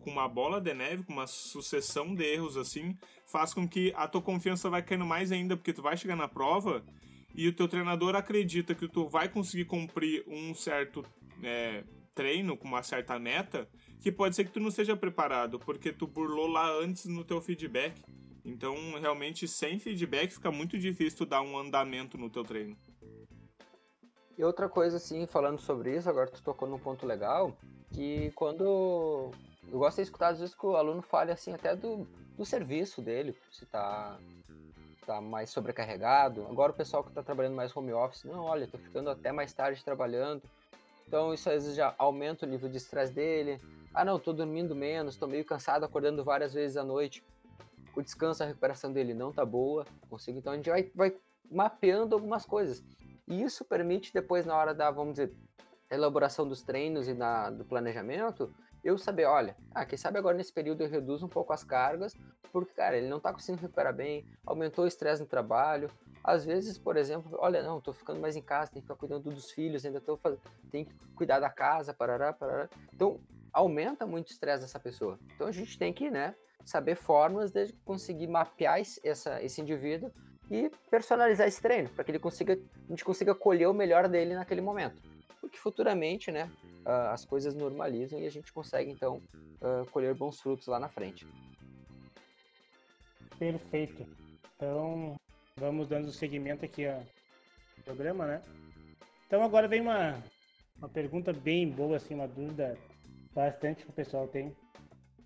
[0.00, 4.08] com uma bola de neve, com uma sucessão de erros assim, faz com que a
[4.08, 6.84] tua confiança vai caindo mais ainda, porque tu vai chegar na prova
[7.34, 11.04] e o teu treinador acredita que tu vai conseguir cumprir um certo
[11.42, 13.68] é, treino com uma certa meta,
[14.00, 17.40] que pode ser que tu não seja preparado, porque tu burlou lá antes no teu
[17.40, 18.02] feedback.
[18.44, 22.76] Então, realmente, sem feedback fica muito difícil tu dar um andamento no teu treino.
[24.38, 27.56] E outra coisa, assim, falando sobre isso, agora tu tocou num ponto legal,
[27.92, 29.32] que quando.
[29.70, 33.02] Eu gosto de escutar, às vezes, que o aluno fale, assim, até do, do serviço
[33.02, 34.18] dele, se tá,
[35.08, 36.46] tá mais sobrecarregado.
[36.50, 39.54] Agora o pessoal que tá trabalhando mais home office, não, olha, tô ficando até mais
[39.54, 40.42] tarde trabalhando.
[41.06, 43.58] Então, isso às vezes já aumenta o nível de estresse dele.
[43.94, 47.24] Ah, não, tô dormindo menos, tô meio cansado, acordando várias vezes à noite.
[47.96, 49.86] O descanso, a recuperação dele não tá boa.
[50.10, 51.16] Consigo, então a gente vai, vai
[51.50, 52.84] mapeando algumas coisas.
[53.26, 55.32] E isso permite depois, na hora da, vamos dizer,
[55.90, 60.52] elaboração dos treinos e na, do planejamento, eu saber, olha, ah, quem sabe agora nesse
[60.52, 62.14] período eu reduzo um pouco as cargas,
[62.52, 65.90] porque, cara, ele não tá conseguindo recuperar bem, aumentou o estresse no trabalho.
[66.22, 69.30] Às vezes, por exemplo, olha, não, tô ficando mais em casa, tem que ficar cuidando
[69.30, 72.68] dos filhos, ainda tô fazendo, tem que cuidar da casa, parará, parará.
[72.92, 73.20] Então,
[73.52, 75.18] aumenta muito o estresse dessa pessoa.
[75.34, 80.10] Então, a gente tem que, né, saber formas de conseguir mapear essa, esse indivíduo
[80.50, 84.34] e personalizar esse treino, para que ele consiga, a gente consiga colher o melhor dele
[84.34, 85.00] naquele momento.
[85.40, 86.50] Porque futuramente, né,
[86.84, 89.22] uh, as coisas normalizam e a gente consegue, então,
[89.62, 91.26] uh, colher bons frutos lá na frente.
[93.38, 94.04] Perfeito.
[94.56, 95.14] Então,
[95.56, 97.04] vamos dando seguimento aqui ao
[97.84, 98.42] programa, né?
[99.26, 100.20] Então, agora vem uma,
[100.76, 102.76] uma pergunta bem boa, assim, uma dúvida
[103.32, 104.56] bastante que o pessoal tem.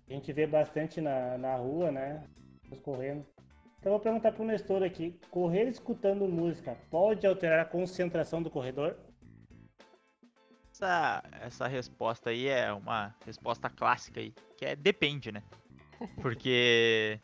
[0.07, 2.23] A gente vê bastante na, na rua, né?
[2.83, 3.25] Correndo.
[3.79, 8.49] Então, vou perguntar para o Nestor aqui: correr escutando música pode alterar a concentração do
[8.49, 8.95] corredor?
[10.73, 15.43] Essa, essa resposta aí é uma resposta clássica aí, que é depende, né?
[16.19, 17.19] Porque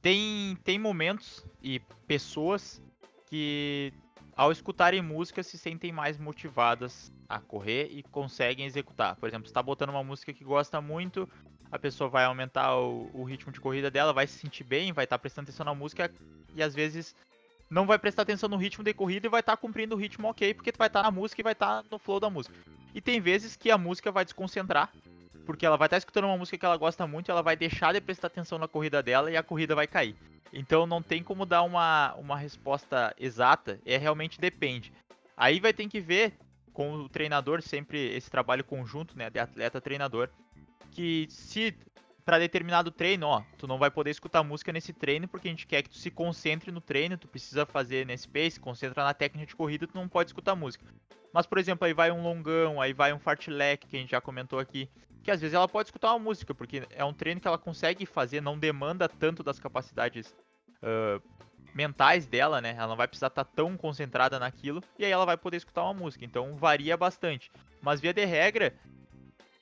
[0.00, 2.80] tem, tem momentos e pessoas
[3.26, 3.92] que
[4.36, 9.16] ao escutarem música se sentem mais motivadas a correr e conseguem executar.
[9.16, 11.28] Por exemplo, está botando uma música que gosta muito,
[11.72, 15.06] a pessoa vai aumentar o, o, ritmo de corrida dela, vai se sentir bem, vai
[15.06, 16.08] estar tá prestando atenção na música
[16.54, 17.16] e às vezes
[17.68, 20.28] não vai prestar atenção no ritmo de corrida e vai estar tá cumprindo o ritmo
[20.28, 22.30] ok, porque tu vai estar tá na música e vai estar tá no flow da
[22.30, 22.54] música.
[22.94, 24.92] E tem vezes que a música vai desconcentrar,
[25.44, 27.92] porque ela vai estar tá escutando uma música que ela gosta muito, ela vai deixar
[27.92, 30.16] de prestar atenção na corrida dela e a corrida vai cair.
[30.52, 34.92] Então não tem como dar uma, uma resposta exata, é realmente depende.
[35.36, 36.32] Aí vai ter que ver
[36.72, 40.28] com o treinador, sempre esse trabalho conjunto, né, de atleta-treinador,
[40.90, 41.74] que se
[42.24, 45.66] para determinado treino, ó, tu não vai poder escutar música nesse treino porque a gente
[45.66, 49.46] quer que tu se concentre no treino, tu precisa fazer nesse pace, concentra na técnica
[49.46, 50.84] de corrida, tu não pode escutar música.
[51.32, 54.20] Mas, por exemplo, aí vai um longão, aí vai um fartlek, que a gente já
[54.20, 54.88] comentou aqui,
[55.22, 58.06] que às vezes ela pode escutar uma música, porque é um treino que ela consegue
[58.06, 60.34] fazer, não demanda tanto das capacidades
[60.82, 61.20] uh,
[61.74, 62.74] mentais dela, né?
[62.78, 65.82] Ela não vai precisar estar tá tão concentrada naquilo, e aí ela vai poder escutar
[65.82, 66.24] uma música.
[66.24, 67.50] Então varia bastante.
[67.82, 68.72] Mas via de regra,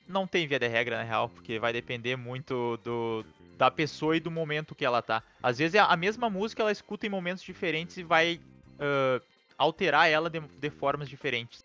[0.07, 3.25] não tem via de regra, na real, porque vai depender muito do,
[3.57, 5.23] da pessoa e do momento que ela tá.
[5.41, 8.39] Às vezes a mesma música ela escuta em momentos diferentes e vai
[8.75, 9.23] uh,
[9.57, 11.63] alterar ela de, de, formas diferentes.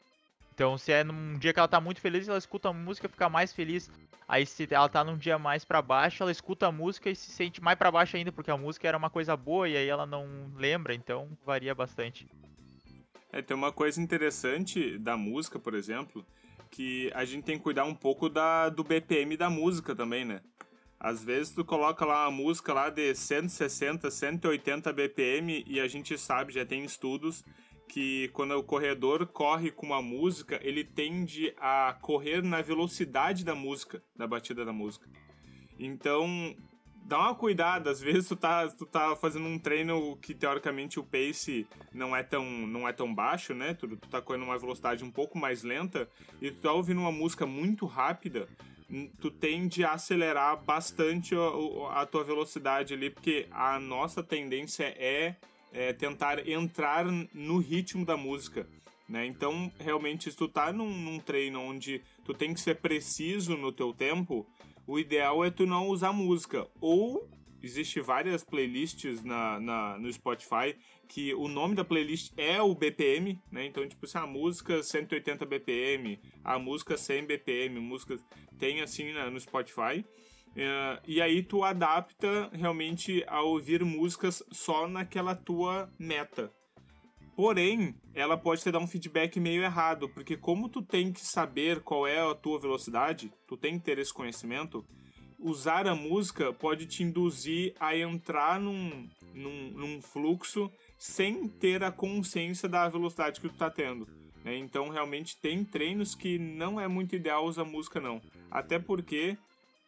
[0.55, 3.29] Então, se é num dia que ela tá muito feliz, ela escuta a música, fica
[3.29, 3.91] mais feliz.
[4.27, 7.31] Aí, se ela tá num dia mais para baixo, ela escuta a música e se
[7.31, 10.05] sente mais para baixo ainda, porque a música era uma coisa boa e aí ela
[10.05, 12.27] não lembra, então varia bastante.
[13.33, 16.27] É, tem uma coisa interessante da música, por exemplo,
[16.71, 20.41] que a gente tem que cuidar um pouco da, do BPM da música também, né?
[21.01, 26.19] Às vezes tu coloca lá uma música lá de 160, 180 BPM e a gente
[26.19, 27.45] sabe, já tem estudos
[27.89, 33.55] que quando o corredor corre com uma música, ele tende a correr na velocidade da
[33.55, 35.09] música, da batida da música.
[35.79, 36.55] Então,
[37.09, 41.03] dá uma cuidada, às vezes tu tá, tu tá fazendo um treino que teoricamente o
[41.03, 43.73] pace não é tão, não é tão baixo, né?
[43.73, 46.07] Tu, tu tá correndo uma velocidade um pouco mais lenta
[46.41, 48.47] e tu tá ouvindo uma música muito rápida,
[49.21, 55.35] tu tende a acelerar bastante a, a tua velocidade ali, porque a nossa tendência é,
[55.73, 58.67] é tentar entrar no ritmo da música.
[59.09, 59.25] Né?
[59.25, 63.73] Então, realmente, se tu tá num, num treino onde tu tem que ser preciso no
[63.73, 64.47] teu tempo,
[64.89, 66.67] o ideal é tu não usar música.
[66.81, 67.29] Ou
[67.63, 70.75] existe várias playlists na, na, no Spotify
[71.07, 73.67] que o nome da playlist é o BPM, né?
[73.67, 78.17] Então, tipo, se a música 180 BPM, a música 100 BPM, música
[78.59, 80.05] tem assim na, no Spotify.
[80.49, 86.51] Uh, e aí tu adapta realmente a ouvir músicas só naquela tua meta,
[87.39, 91.81] Porém, ela pode te dar um feedback meio errado, porque como tu tem que saber
[91.83, 94.85] qual é a tua velocidade, tu tem que ter esse conhecimento,
[95.39, 101.93] usar a música pode te induzir a entrar num, num, num fluxo sem ter a
[101.93, 104.09] consciência da velocidade que tu tá tendo.
[104.45, 104.57] Né?
[104.57, 108.21] Então, realmente, tem treinos que não é muito ideal usar música, não.
[108.51, 109.39] Até porque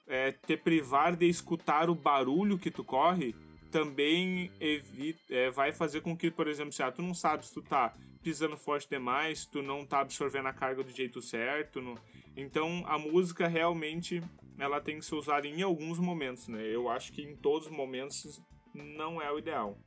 [0.07, 3.35] é, te privar de escutar o barulho que tu corre
[3.71, 7.55] também evita, é, vai fazer com que, por exemplo, se ah, tu não sabe se
[7.55, 11.81] tu tá pisando forte demais, tu não tá absorvendo a carga do jeito certo.
[11.81, 11.95] No...
[12.37, 14.23] Então a música realmente
[14.59, 16.63] ela tem que ser usada em alguns momentos, né?
[16.63, 18.41] Eu acho que em todos os momentos
[18.75, 19.79] não é o ideal.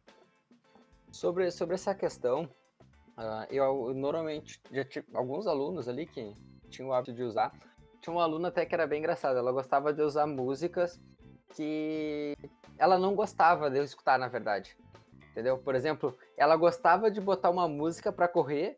[1.11, 2.49] Sobre, sobre essa questão,
[3.17, 6.33] uh, eu, eu, normalmente já tive alguns alunos ali que
[6.69, 7.51] tinham o hábito de usar.
[8.01, 10.99] Tinha uma aluna até que era bem engraçada, ela gostava de usar músicas
[11.55, 12.35] que
[12.77, 14.75] ela não gostava de eu escutar, na verdade.
[15.31, 15.57] Entendeu?
[15.57, 18.77] Por exemplo, ela gostava de botar uma música para correr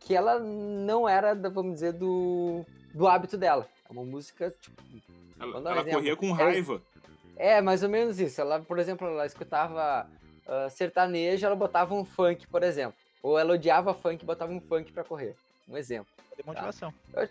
[0.00, 3.68] que ela não era, vamos dizer, do, do hábito dela.
[3.88, 4.82] É uma música, tipo.
[5.38, 6.82] Ela, um ela corria com raiva.
[7.36, 8.40] É, mais ou menos isso.
[8.40, 10.08] Ela, por exemplo, ela escutava
[10.46, 12.96] uh, sertanejo, ela botava um funk, por exemplo.
[13.22, 15.36] Ou ela odiava funk e botava um funk para correr.
[15.68, 16.12] Um exemplo.
[16.36, 16.92] De motivação.
[17.12, 17.28] Tá?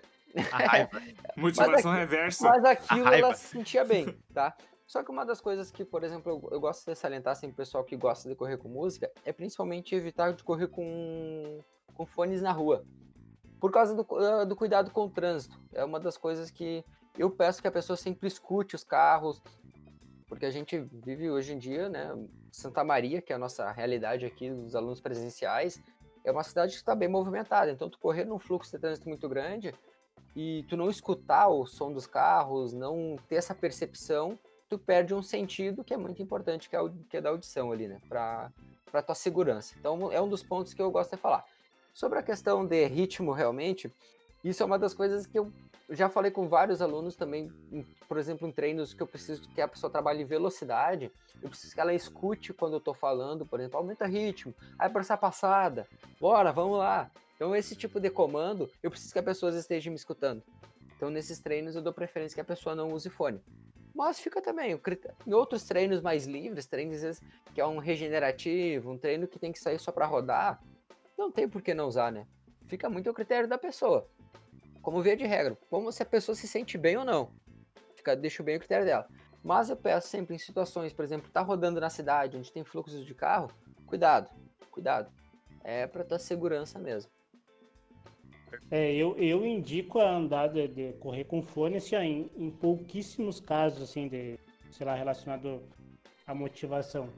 [0.52, 1.02] A raiva.
[1.36, 2.50] Motivação mas reversa.
[2.50, 4.56] Mas aquilo ela se sentia bem, tá?
[4.92, 7.56] Só que uma das coisas que, por exemplo, eu, eu gosto de salientar sempre o
[7.56, 11.62] pessoal que gosta de correr com música é principalmente evitar de correr com,
[11.94, 12.84] com fones na rua.
[13.58, 15.58] Por causa do, uh, do cuidado com o trânsito.
[15.72, 16.84] É uma das coisas que
[17.18, 19.42] eu peço que a pessoa sempre escute os carros,
[20.28, 22.14] porque a gente vive hoje em dia, né?
[22.52, 25.82] Santa Maria, que é a nossa realidade aqui dos alunos presenciais,
[26.22, 27.72] é uma cidade que está bem movimentada.
[27.72, 29.74] Então, tu correr num fluxo de trânsito muito grande
[30.36, 34.38] e tu não escutar o som dos carros, não ter essa percepção,
[34.72, 37.74] tu perde um sentido que é muito importante, que é, o, que é da audição
[37.74, 38.00] ali, né?
[38.08, 38.50] Para
[38.90, 39.74] para tua segurança.
[39.80, 41.46] Então é um dos pontos que eu gosto de falar.
[41.94, 43.92] Sobre a questão de ritmo, realmente,
[44.44, 45.52] isso é uma das coisas que eu
[45.90, 47.50] já falei com vários alunos também,
[48.08, 51.10] por exemplo, em treinos que eu preciso que a pessoa trabalhe velocidade,
[51.42, 55.02] eu preciso que ela escute quando eu estou falando, por exemplo, aumenta ritmo, aí para
[55.02, 55.88] essa passada,
[56.20, 57.10] bora, vamos lá.
[57.36, 60.44] Então esse tipo de comando, eu preciso que a pessoa esteja me escutando.
[60.96, 63.42] Então nesses treinos eu dou preferência que a pessoa não use fone.
[63.94, 64.80] Mas fica também,
[65.28, 67.20] em outros treinos mais livres, treinos
[67.54, 70.62] que é um regenerativo, um treino que tem que sair só para rodar,
[71.18, 72.26] não tem por que não usar, né?
[72.68, 74.10] Fica muito ao critério da pessoa.
[74.82, 77.32] Como via de regra, como se a pessoa se sente bem ou não.
[77.96, 79.08] Fica, deixo bem o critério dela.
[79.44, 83.06] Mas eu peço sempre em situações, por exemplo, tá rodando na cidade onde tem fluxos
[83.06, 83.52] de carro,
[83.86, 84.30] cuidado,
[84.72, 85.12] cuidado.
[85.64, 87.12] É para tua segurança mesmo.
[88.70, 93.40] É, eu, eu indico a andar de, de correr com fone assim, em, em, pouquíssimos
[93.40, 94.38] casos assim de,
[94.72, 95.62] sei lá, relacionado
[96.26, 97.10] à motivação.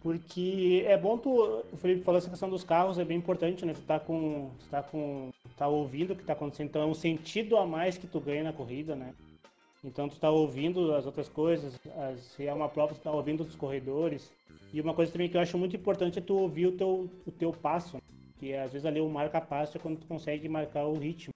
[0.00, 1.30] Porque é bom tu,
[1.72, 3.74] o Felipe falou essa questão dos carros, é bem importante, né?
[3.74, 6.94] Tu tá com, tu tá com, tá ouvindo o que tá acontecendo, então é um
[6.94, 9.12] sentido a mais que tu ganha na corrida, né?
[9.82, 13.42] Então tu tá ouvindo as outras coisas, as, se é uma prova tu tá ouvindo
[13.42, 14.30] os corredores.
[14.72, 17.30] E uma coisa também que eu acho muito importante é tu ouvir o teu, o
[17.30, 17.98] teu passo.
[18.38, 18.48] Né?
[18.48, 21.32] que às vezes ali o marca passo é quando tu consegue marcar o ritmo.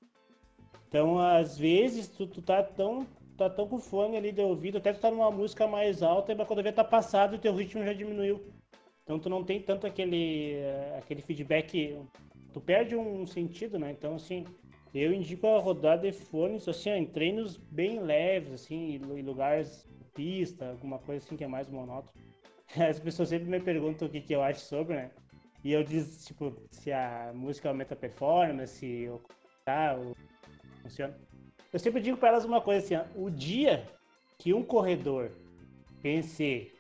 [0.89, 4.93] Então, às vezes, tu, tu tá tão tá tão com fone ali de ouvido, até
[4.93, 7.93] tu tá numa música mais alta, e quando vê tá passado e teu ritmo já
[7.93, 8.41] diminuiu.
[9.03, 11.99] Então tu não tem tanto aquele eh, aquele feedback,
[12.53, 13.91] tu perde um sentido, né?
[13.91, 14.45] Então assim,
[14.95, 20.71] eu indico a rodar de fones assim, em treinos bem leves assim, em lugares pista,
[20.71, 22.13] alguma coisa assim que é mais monótono.
[22.79, 25.11] As pessoas sempre me perguntam o que, que eu acho sobre, né?
[25.65, 29.23] E eu disse, tipo, se a música aumenta a performance, ou
[29.65, 30.17] tá, ou
[30.83, 31.17] funciona.
[31.73, 33.87] Eu sempre digo para elas uma coisa assim, ó, o dia
[34.39, 35.31] que um corredor
[36.03, 36.75] vencer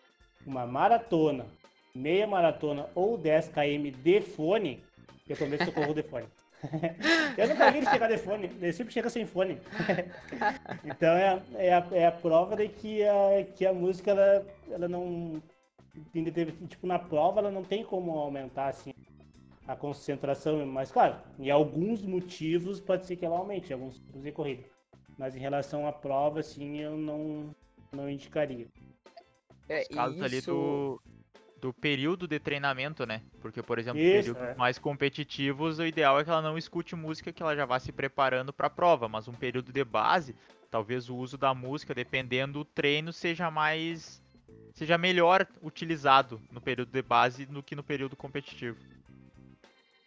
[0.44, 1.46] uma maratona,
[1.94, 4.82] meia maratona ou 10 km de fone,
[5.28, 6.26] eu prometo que eu corro de fone.
[7.38, 9.58] eu nunca vi ele chegar de fone, ele sempre chega sem fone.
[10.84, 14.88] então é, é, a, é a prova de que a, que a música ela, ela
[14.88, 15.40] não
[16.68, 18.92] tipo, na prova ela não tem como aumentar assim
[19.66, 24.22] a concentração, mas claro, em alguns motivos pode ser que ela aumente, em alguns tipos
[24.22, 24.64] de corrida.
[25.16, 27.54] Mas em relação à prova, assim, eu não,
[27.92, 28.66] não indicaria.
[29.68, 30.24] É, Os casos isso...
[30.24, 31.02] ali do,
[31.60, 33.22] do período de treinamento, né?
[33.40, 34.54] Porque, por exemplo, isso, períodos é.
[34.56, 37.92] mais competitivos, o ideal é que ela não escute música que ela já vá se
[37.92, 40.34] preparando para a prova, mas um período de base,
[40.70, 44.21] talvez o uso da música, dependendo do treino, seja mais
[44.74, 48.78] seja melhor utilizado no período de base do que no período competitivo.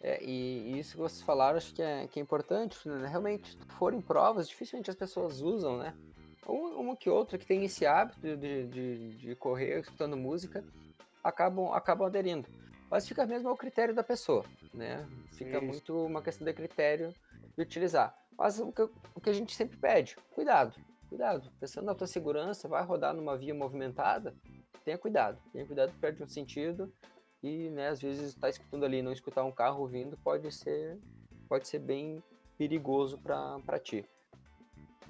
[0.00, 2.88] É, e, isso que vocês falaram, acho que é, que é importante.
[2.88, 3.08] Né?
[3.08, 5.94] Realmente, se forem provas, dificilmente as pessoas usam, né?
[6.46, 10.64] Uma, uma que outra que tem esse hábito de, de, de correr escutando música,
[11.24, 12.48] acabam, acabam aderindo.
[12.88, 15.04] Mas fica mesmo ao critério da pessoa, né?
[15.32, 17.12] Fica muito uma questão de critério
[17.56, 18.16] de utilizar.
[18.38, 20.74] Mas o que, o que a gente sempre pede, cuidado,
[21.08, 21.50] cuidado.
[21.58, 24.34] Pensando na tua segurança, vai rodar numa via movimentada,
[24.84, 25.38] tenha cuidado.
[25.52, 26.92] Tenha cuidado, perde um sentido.
[27.40, 30.98] que, né, às vezes está escutando ali, não escutar um carro vindo pode ser,
[31.48, 32.22] pode ser bem
[32.56, 34.04] perigoso para ti.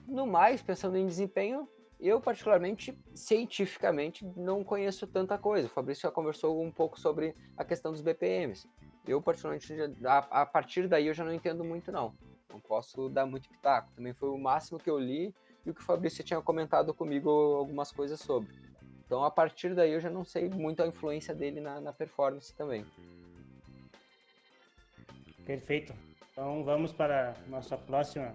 [0.07, 5.67] No mais, pensando em desempenho, eu particularmente, cientificamente, não conheço tanta coisa.
[5.67, 8.69] O Fabrício já conversou um pouco sobre a questão dos BPMs.
[9.07, 9.73] Eu, particularmente,
[10.05, 12.15] a, a partir daí eu já não entendo muito, não.
[12.53, 13.93] Não posso dar muito pitaco.
[13.95, 17.31] Também foi o máximo que eu li e o que o Fabrício tinha comentado comigo
[17.31, 18.66] algumas coisas sobre.
[19.07, 22.53] Então, a partir daí, eu já não sei muito a influência dele na, na performance
[22.55, 22.85] também.
[25.45, 25.95] Perfeito.
[26.33, 28.35] Então, vamos para a nossa próxima,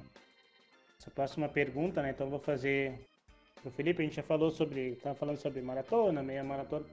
[0.95, 2.11] nossa próxima pergunta, né?
[2.11, 3.05] Então, vou fazer
[3.55, 4.01] para o Felipe.
[4.01, 6.85] A gente já falou sobre, estava falando sobre maratona, meia maratona.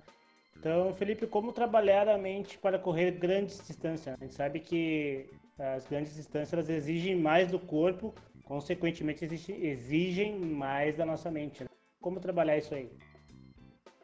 [0.56, 4.16] Então, Felipe, como trabalhar a mente para correr grandes distâncias?
[4.20, 8.12] A gente sabe que as grandes distâncias elas exigem mais do corpo,
[8.44, 11.62] consequentemente exigem mais da nossa mente.
[11.62, 11.68] Né?
[12.00, 12.90] Como trabalhar isso aí?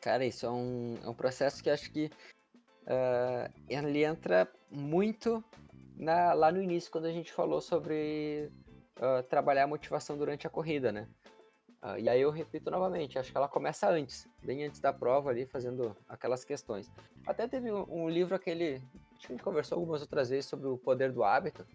[0.05, 2.11] Cara, isso é um, é um processo que acho que
[2.82, 5.42] uh, ele entra muito
[5.96, 8.52] na, lá no início, quando a gente falou sobre
[8.98, 11.09] uh, trabalhar a motivação durante a corrida, né?
[11.82, 15.30] Uh, e aí eu repito novamente, acho que ela começa antes, bem antes da prova
[15.30, 16.92] ali, fazendo aquelas questões.
[17.26, 18.82] Até teve um, um livro aquele,
[19.14, 21.66] acho que a gente conversou algumas outras vezes sobre o poder do hábito,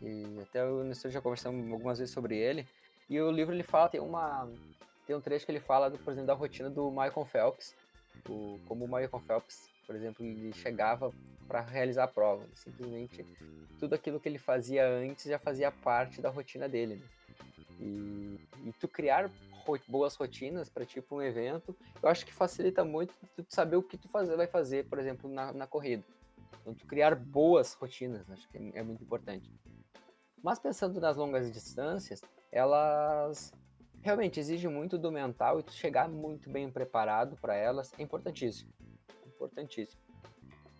[0.00, 2.66] e até o Nestor já conversamos algumas vezes sobre ele,
[3.06, 4.50] e o livro ele fala, tem uma,
[5.10, 7.74] tem um trecho que ele fala, do, por exemplo, da rotina do Michael Phelps.
[8.28, 11.12] O, como o Michael Phelps, por exemplo, ele chegava
[11.48, 12.46] para realizar a prova.
[12.54, 13.26] Simplesmente
[13.80, 16.94] tudo aquilo que ele fazia antes já fazia parte da rotina dele.
[16.94, 17.06] Né?
[17.80, 19.28] E, e, tu criar
[19.66, 23.82] ro boas rotinas para tipo um evento, eu acho que facilita muito tu saber o
[23.82, 26.04] que tu fazer, vai fazer, por exemplo, na, na corrida.
[26.60, 29.50] Então, tu criar boas rotinas, acho que é, é muito importante.
[30.40, 33.52] Mas pensando nas longas distâncias, elas
[34.02, 38.72] realmente exige muito do mental e tu chegar muito bem preparado para elas é importantíssimo.
[39.26, 40.00] Importantíssimo.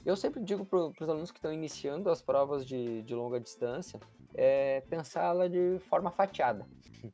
[0.05, 4.01] Eu sempre digo para os alunos que estão iniciando as provas de, de longa distância
[4.35, 6.67] é pensá-la de forma fatiada.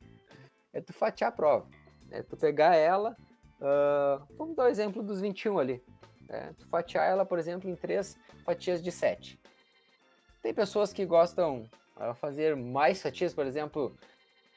[0.71, 1.67] é tu fatiar a prova.
[2.09, 3.15] É tu pegar ela.
[3.59, 5.83] Uh, vamos dar o exemplo dos 21 ali.
[6.29, 9.39] É, tu fatiar ela, por exemplo, em três fatias de 7.
[10.41, 13.97] Tem pessoas que gostam uh, fazer mais fatias, por exemplo,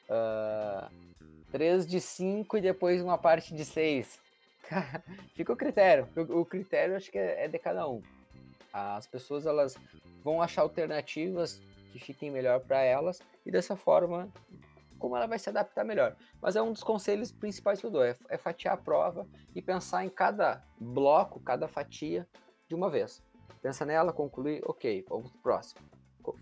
[0.09, 1.10] uh,
[1.51, 4.19] 3 de 5 e depois uma parte de 6.
[5.35, 6.07] Fica o critério.
[6.29, 8.01] O critério acho que é, é de cada um.
[8.71, 9.77] As pessoas elas
[10.23, 14.31] vão achar alternativas que fiquem melhor para elas e dessa forma
[14.97, 16.15] como ela vai se adaptar melhor.
[16.39, 19.61] Mas é um dos conselhos principais que eu dou, é, é fatiar a prova e
[19.61, 22.27] pensar em cada bloco, cada fatia
[22.69, 23.21] de uma vez.
[23.61, 25.81] Pensa nela, concluir, ok, vamos pro próximo.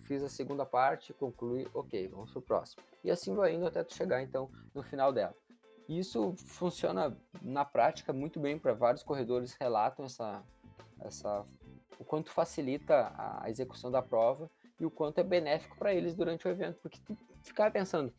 [0.04, 3.94] Fiz a segunda parte, concluí, ok, vamos pro próximo e assim vai indo até tu
[3.94, 5.36] chegar então no final dela.
[5.88, 10.44] Isso funciona na prática muito bem para vários corredores relatam essa,
[11.00, 11.46] essa
[11.98, 14.50] o quanto facilita a execução da prova
[14.80, 18.14] e o quanto é benéfico para eles durante o evento, porque tu ficar pensando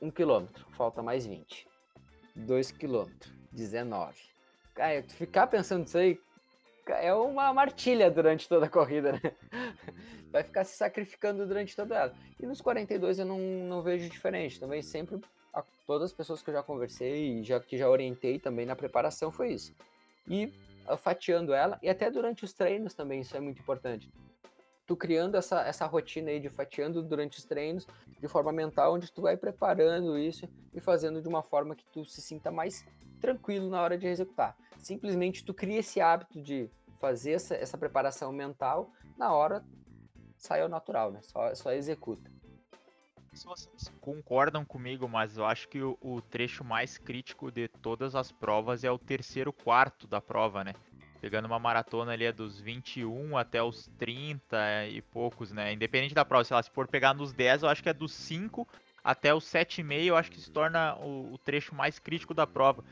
[0.00, 1.66] um quilômetro, falta mais 20,
[2.34, 4.20] dois quilômetros, 19.
[4.74, 6.20] Cara, tu ficar pensando isso aí
[6.92, 9.20] é uma martilha durante toda a corrida, né?
[10.34, 12.14] vai ficar se sacrificando durante toda ela.
[12.40, 14.58] E nos 42 eu não, não vejo diferente.
[14.58, 15.20] Também sempre,
[15.52, 18.74] a, todas as pessoas que eu já conversei e já, que já orientei também na
[18.74, 19.72] preparação foi isso.
[20.28, 20.52] E
[20.88, 24.10] uh, fatiando ela, e até durante os treinos também isso é muito importante.
[24.86, 27.86] Tu criando essa, essa rotina aí de fatiando durante os treinos,
[28.20, 32.04] de forma mental, onde tu vai preparando isso e fazendo de uma forma que tu
[32.04, 32.84] se sinta mais
[33.20, 34.56] tranquilo na hora de executar.
[34.84, 36.70] Simplesmente tu cria esse hábito de
[37.00, 39.64] fazer essa, essa preparação mental na hora
[40.36, 41.20] sai ao natural, né?
[41.22, 42.30] Só, só executa.
[43.32, 48.14] Se vocês concordam comigo, mas eu acho que o, o, trecho mais crítico de todas
[48.14, 50.74] as provas é o terceiro quarto da prova, né?
[51.18, 55.72] Pegando uma maratona ali é dos 21 até os 30 e poucos, né?
[55.72, 58.12] Independente da prova, sei lá, se for pegar nos 10, eu acho que é dos
[58.12, 58.68] 5
[59.02, 62.84] até os 7,5, eu acho que se torna o, o trecho mais crítico da prova.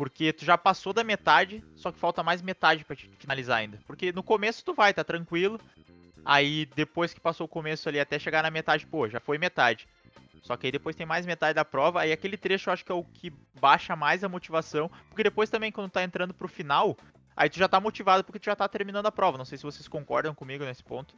[0.00, 3.78] Porque tu já passou da metade, só que falta mais metade para finalizar ainda.
[3.86, 5.60] Porque no começo tu vai, tá tranquilo.
[6.24, 9.86] Aí depois que passou o começo ali até chegar na metade, pô, já foi metade.
[10.40, 12.90] Só que aí depois tem mais metade da prova, aí aquele trecho eu acho que
[12.90, 13.30] é o que
[13.60, 16.96] baixa mais a motivação, porque depois também quando tá entrando pro final,
[17.36, 19.36] aí tu já tá motivado porque tu já tá terminando a prova.
[19.36, 21.14] Não sei se vocês concordam comigo nesse ponto.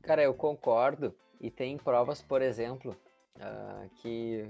[0.00, 1.14] Cara, eu concordo.
[1.38, 2.96] E tem provas, por exemplo,
[3.36, 4.48] uh, que.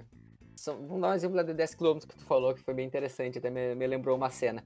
[0.62, 0.86] São...
[0.86, 3.74] Vamos dar um exemplo de 10km que tu falou, que foi bem interessante, até me,
[3.74, 4.64] me lembrou uma cena.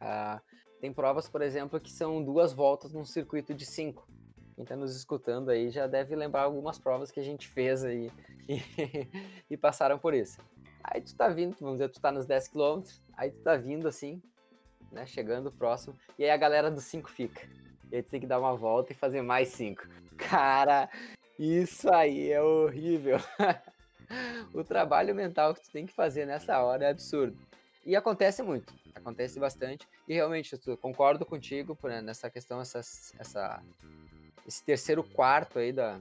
[0.00, 0.40] Uh,
[0.80, 4.08] tem provas, por exemplo, que são duas voltas num circuito de 5
[4.54, 8.08] quem está nos escutando aí já deve lembrar algumas provas que a gente fez aí
[8.48, 8.62] e,
[9.50, 10.38] e passaram por isso.
[10.82, 12.82] Aí tu tá vindo, vamos dizer, tu tá nos 10 km,
[13.16, 14.22] aí tu tá vindo assim,
[14.92, 15.04] né?
[15.06, 15.96] Chegando próximo.
[16.18, 17.46] E aí a galera do 5 fica.
[17.90, 19.82] E aí tu tem que dar uma volta e fazer mais 5.
[20.16, 20.88] Cara,
[21.38, 23.18] isso aí é horrível.
[24.52, 27.36] o trabalho mental que tu tem que fazer nessa hora é absurdo.
[27.84, 29.86] E acontece muito, acontece bastante.
[30.08, 32.80] E realmente, eu concordo contigo né, nessa questão, essa,
[33.18, 33.62] essa,
[34.46, 36.00] esse terceiro quarto aí da.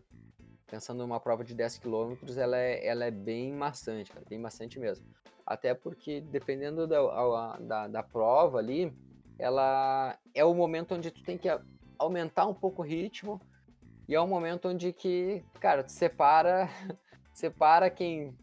[0.67, 4.79] Pensando numa prova de 10 km, ela é, ela é bem maçante, cara, bem maçante
[4.79, 5.05] mesmo.
[5.45, 8.91] Até porque, dependendo da, da, da prova ali,
[9.37, 11.47] ela é o momento onde tu tem que
[11.99, 13.39] aumentar um pouco o ritmo
[14.07, 16.69] e é um momento onde que, cara, tu separa,
[17.33, 18.35] separa quem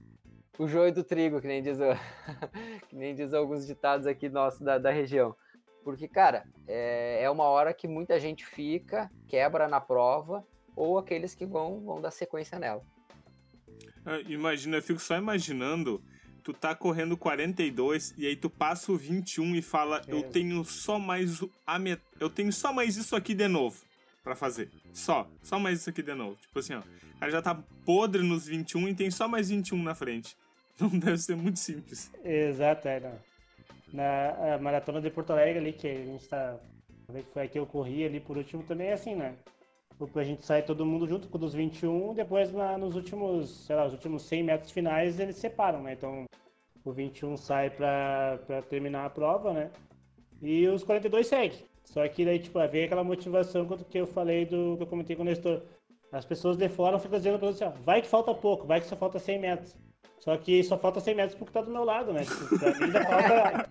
[0.58, 1.78] o joio do trigo, que nem diz,
[2.90, 5.34] que nem diz alguns ditados aqui nossos da, da região.
[5.82, 11.34] Porque, cara, é, é uma hora que muita gente fica, quebra na prova, ou aqueles
[11.34, 12.82] que vão, vão dar sequência nela.
[14.04, 16.02] Ah, imagina, eu fico só imaginando,
[16.44, 20.12] tu tá correndo 42 e aí tu passa o 21 e fala, é.
[20.12, 22.02] eu tenho só mais a met...
[22.18, 23.89] eu tenho só mais isso aqui de novo
[24.22, 24.70] para fazer.
[24.92, 26.36] Só, só mais isso aqui de novo.
[26.36, 26.82] Tipo assim, ó,
[27.20, 30.36] cara já tá podre nos 21 e tem só mais 21 na frente.
[30.80, 32.10] Não deve ser muito simples.
[32.24, 33.18] Exato, é, não.
[33.92, 36.58] Na maratona de Porto Alegre ali, que a gente tá.
[37.34, 39.34] Foi aqui eu corri ali por último também é assim, né?
[40.14, 43.84] A gente sai todo mundo junto com os 21, depois na, nos últimos, sei lá,
[43.84, 45.92] os últimos 100 metros finais eles separam, né?
[45.92, 46.24] Então
[46.82, 48.38] o 21 sai para
[48.70, 49.70] terminar a prova, né?
[50.40, 51.58] E os 42 seguem.
[51.90, 55.16] Só que daí, tipo, vem aquela motivação quanto que eu falei do que eu comentei
[55.16, 55.62] com o Nestor.
[56.12, 58.86] As pessoas de fora ficam dizendo pra você, ó, vai que falta pouco, vai que
[58.86, 59.76] só falta 100 metros.
[60.18, 62.22] Só que só falta 100 metros porque tá do meu lado, né?
[62.24, 63.68] Tipo, ainda falta,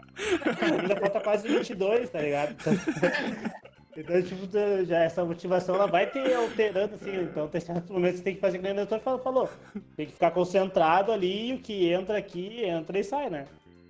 [0.82, 2.56] ainda falta quase 22, tá ligado?
[3.98, 4.48] Então, tipo,
[4.86, 7.22] já essa motivação ela vai ter alterando, assim.
[7.22, 9.50] Então, tem certos momentos que tem que fazer que o doutor falou.
[9.98, 13.46] Tem que ficar concentrado ali o que entra aqui, entra e sai, né?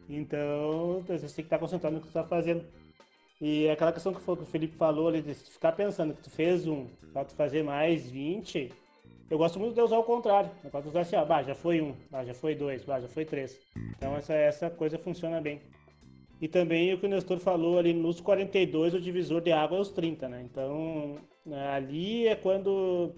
[0.09, 2.65] Então, você tem que estar concentrado no que você tá fazendo.
[3.41, 6.87] E aquela questão que o Felipe falou ali, de ficar pensando que tu fez um,
[7.13, 8.69] falta fazer mais 20,
[9.29, 10.51] eu gosto muito de usar o contrário.
[10.63, 12.99] Eu gosto de usar assim, ó, bah, já foi um, bah, já foi dois, bah,
[12.99, 13.57] já foi três.
[13.95, 15.61] Então essa, essa coisa funciona bem.
[16.41, 19.81] E também o que o Nestor falou ali, nos 42 o divisor de água é
[19.81, 20.41] os 30, né?
[20.43, 21.15] Então
[21.73, 23.13] ali é quando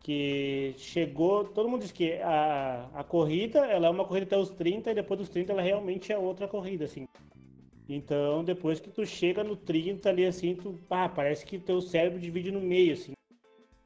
[0.00, 4.50] que chegou, todo mundo diz que a, a corrida ela é uma corrida até os
[4.50, 7.06] 30 e depois dos 30 ela realmente é outra corrida, assim.
[7.92, 12.18] Então depois que tu chega no 30 ali assim, tu, ah, parece que teu cérebro
[12.18, 13.12] divide no meio, assim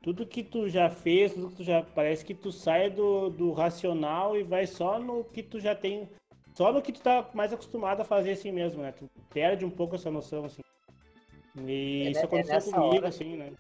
[0.04, 3.52] tudo que tu já fez, tudo que tu já parece que tu sai do, do
[3.52, 6.06] racional e vai só no que tu já tem,
[6.52, 8.92] só no que tu tá mais acostumado a fazer assim mesmo, né?
[8.92, 10.60] Tu perde um pouco essa noção assim.
[11.56, 13.52] E é, isso aconteceu é comigo hora, assim, né?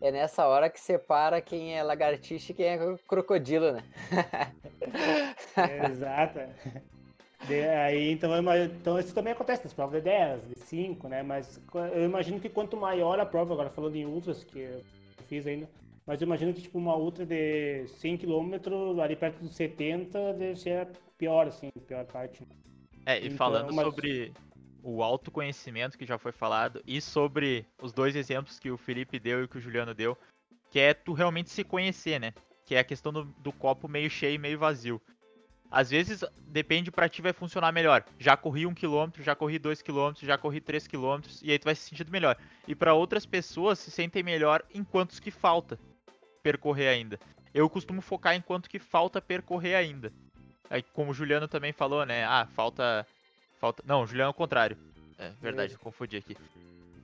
[0.00, 3.82] É nessa hora que separa quem é lagartixa e quem é crocodilo, né?
[5.68, 6.38] é, exato.
[7.44, 8.30] De, aí, então,
[8.64, 11.22] então, isso também acontece nas provas de 10, de 5, né?
[11.22, 11.60] Mas
[11.94, 14.82] eu imagino que quanto maior a prova, agora falando em ultras, que
[15.28, 15.68] fiz ainda.
[16.06, 18.54] Mas eu imagino que tipo uma ultra de 100 km,
[19.02, 20.86] ali perto dos 70, deve ser a
[21.18, 22.46] pior, assim, a pior parte.
[23.04, 23.84] É, e então, falando mas...
[23.84, 24.32] sobre
[24.82, 29.42] o autoconhecimento que já foi falado, e sobre os dois exemplos que o Felipe deu
[29.42, 30.16] e que o Juliano deu,
[30.70, 32.32] que é tu realmente se conhecer, né?
[32.64, 35.00] Que é a questão do, do copo meio cheio e meio vazio.
[35.70, 38.04] Às vezes, depende pra ti vai funcionar melhor.
[38.18, 41.64] Já corri um quilômetro, já corri dois quilômetros, já corri três quilômetros, e aí tu
[41.64, 42.36] vai se sentindo melhor.
[42.66, 45.78] E para outras pessoas se sentem melhor em quantos que falta
[46.42, 47.18] percorrer ainda.
[47.52, 50.12] Eu costumo focar em quanto que falta percorrer ainda.
[50.68, 52.24] Aí, como o Juliano também falou, né?
[52.24, 53.06] Ah, falta.
[53.60, 54.76] falta Não, Juliano é o contrário.
[55.18, 56.36] É verdade, eu confundi aqui.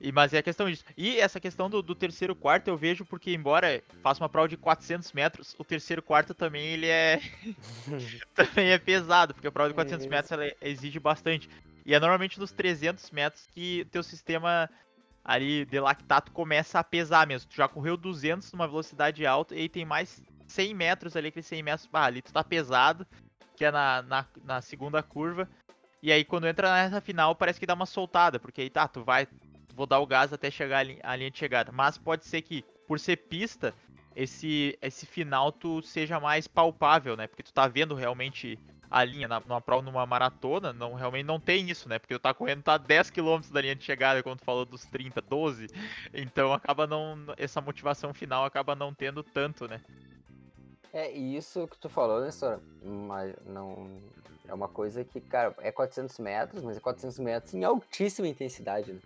[0.03, 0.83] E, mas é a questão disso.
[0.97, 4.57] E essa questão do, do, terceiro quarto eu vejo porque, embora faça uma prova de
[4.57, 7.21] 400 metros, o terceiro quarto também ele é.
[8.35, 11.49] também é pesado, porque a prova de 400 metros ela exige bastante.
[11.85, 14.69] E é normalmente nos 300 metros que teu sistema
[15.23, 17.49] ali de lactato começa a pesar mesmo.
[17.49, 21.43] Tu já correu 200 numa velocidade alta e aí tem mais 100 metros ali, aquele
[21.43, 23.07] 100 metros, ah, ali tu tá pesado,
[23.55, 25.47] que é na, na, na segunda curva.
[26.01, 29.01] E aí quando entra nessa final parece que dá uma soltada, porque aí tá, tu
[29.01, 29.29] vai,
[29.75, 31.71] vou dar o gás até chegar à linha de chegada.
[31.71, 33.73] Mas pode ser que, por ser pista,
[34.15, 37.27] esse, esse final tu seja mais palpável, né?
[37.27, 38.59] Porque tu tá vendo realmente
[38.89, 41.97] a linha na, numa prova, numa maratona, não, realmente não tem isso, né?
[41.97, 44.85] Porque tu tá correndo tá 10 km da linha de chegada, quando tu falou dos
[44.85, 45.67] 30, 12.
[46.13, 47.17] Então acaba não.
[47.35, 49.81] Essa motivação final acaba não tendo tanto, né?
[50.93, 52.61] É, isso que tu falou, né, Sora?
[52.83, 53.99] Mas não.
[54.47, 58.93] É uma coisa que, cara, é 400 metros, mas é 400 metros em altíssima intensidade,
[58.93, 58.99] né?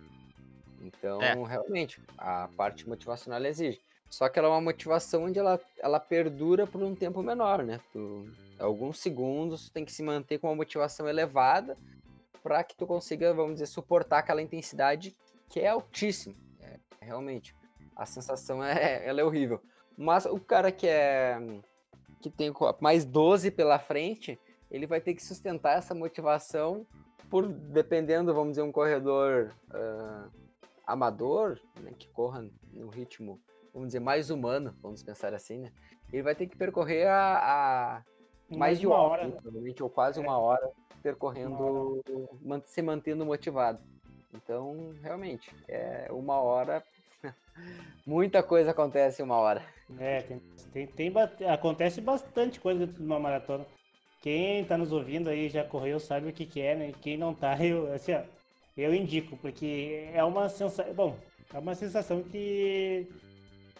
[0.82, 1.34] Então, é.
[1.34, 3.80] realmente, a parte motivacional exige.
[4.08, 7.80] Só que ela é uma motivação onde ela, ela perdura por um tempo menor, né?
[7.92, 11.76] Tu, alguns segundos tem que se manter com uma motivação elevada
[12.42, 15.14] para que tu consiga, vamos dizer, suportar aquela intensidade
[15.48, 16.34] que é altíssima.
[16.60, 17.54] É, realmente,
[17.94, 19.60] a sensação é, ela é horrível.
[19.96, 21.36] Mas o cara que é
[22.20, 24.38] que tem mais 12 pela frente,
[24.70, 26.86] ele vai ter que sustentar essa motivação
[27.30, 30.30] por, dependendo, vamos dizer, um corredor uh,
[30.88, 33.38] amador, né, que corra no ritmo,
[33.74, 35.70] vamos dizer, mais humano, vamos pensar assim, né?
[36.10, 38.00] Ele vai ter que percorrer a,
[38.48, 40.22] a mais de uma hora, hora provavelmente, ou quase é.
[40.22, 40.70] uma hora,
[41.02, 42.62] percorrendo, uma hora.
[42.64, 43.78] se mantendo motivado.
[44.32, 46.82] Então, realmente, é uma hora.
[48.06, 49.62] Muita coisa acontece em uma hora.
[49.98, 50.40] É, tem,
[50.86, 51.12] tem, tem,
[51.50, 53.66] acontece bastante coisa dentro de uma maratona.
[54.22, 56.92] Quem tá nos ouvindo aí já correu sabe o que, que é, né?
[57.02, 58.22] Quem não tá, eu, assim, ó,
[58.78, 60.94] eu indico, porque é uma sensação.
[60.94, 61.16] Bom,
[61.52, 63.08] é uma sensação que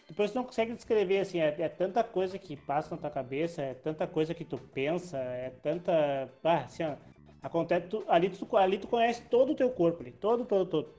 [0.09, 3.61] depois você não consegue descrever, assim, é, é, tanta coisa que passa na tua cabeça,
[3.63, 6.29] é tanta coisa que tu pensa, é tanta.
[6.43, 6.95] Ah, assim, ó,
[7.43, 7.87] acontece.
[7.89, 10.95] Tu, ali, tu, ali tu conhece todo o teu corpo, ali, todo, todo, todo.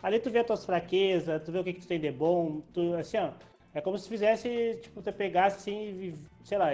[0.00, 2.62] Ali tu vê as tuas fraquezas, tu vê o que, que tu tem de bom,
[2.72, 3.32] tu, assim, ó.
[3.74, 6.68] É como se fizesse, tipo, tu pegasse assim, sei lá,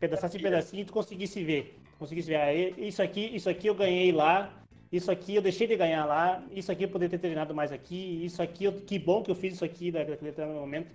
[0.00, 1.78] pedaçasse em pedacinho e tu conseguisse ver.
[1.98, 4.52] Conseguisse ver, ah, isso aqui, isso aqui eu ganhei lá,
[4.90, 8.24] isso aqui eu deixei de ganhar lá, isso aqui eu poderia ter treinado mais aqui,
[8.24, 10.94] isso aqui, eu, que bom que eu fiz isso aqui naquele momento.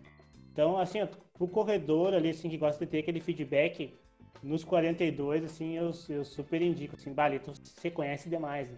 [0.52, 1.00] Então, assim,
[1.34, 3.94] pro corredor ali, assim, que gosta de ter aquele feedback,
[4.42, 8.78] nos 42, assim, eu, eu super indico, assim, Balito, você conhece demais, né?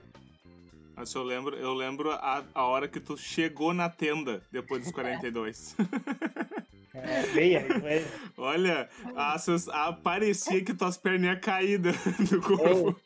[0.96, 4.92] Mas eu lembro, eu lembro a, a hora que tu chegou na tenda depois dos
[4.92, 5.76] 42.
[6.98, 8.06] É.
[8.38, 11.94] Olha, a, a, parecia que tuas perninhas caídas
[12.32, 12.98] do corpo.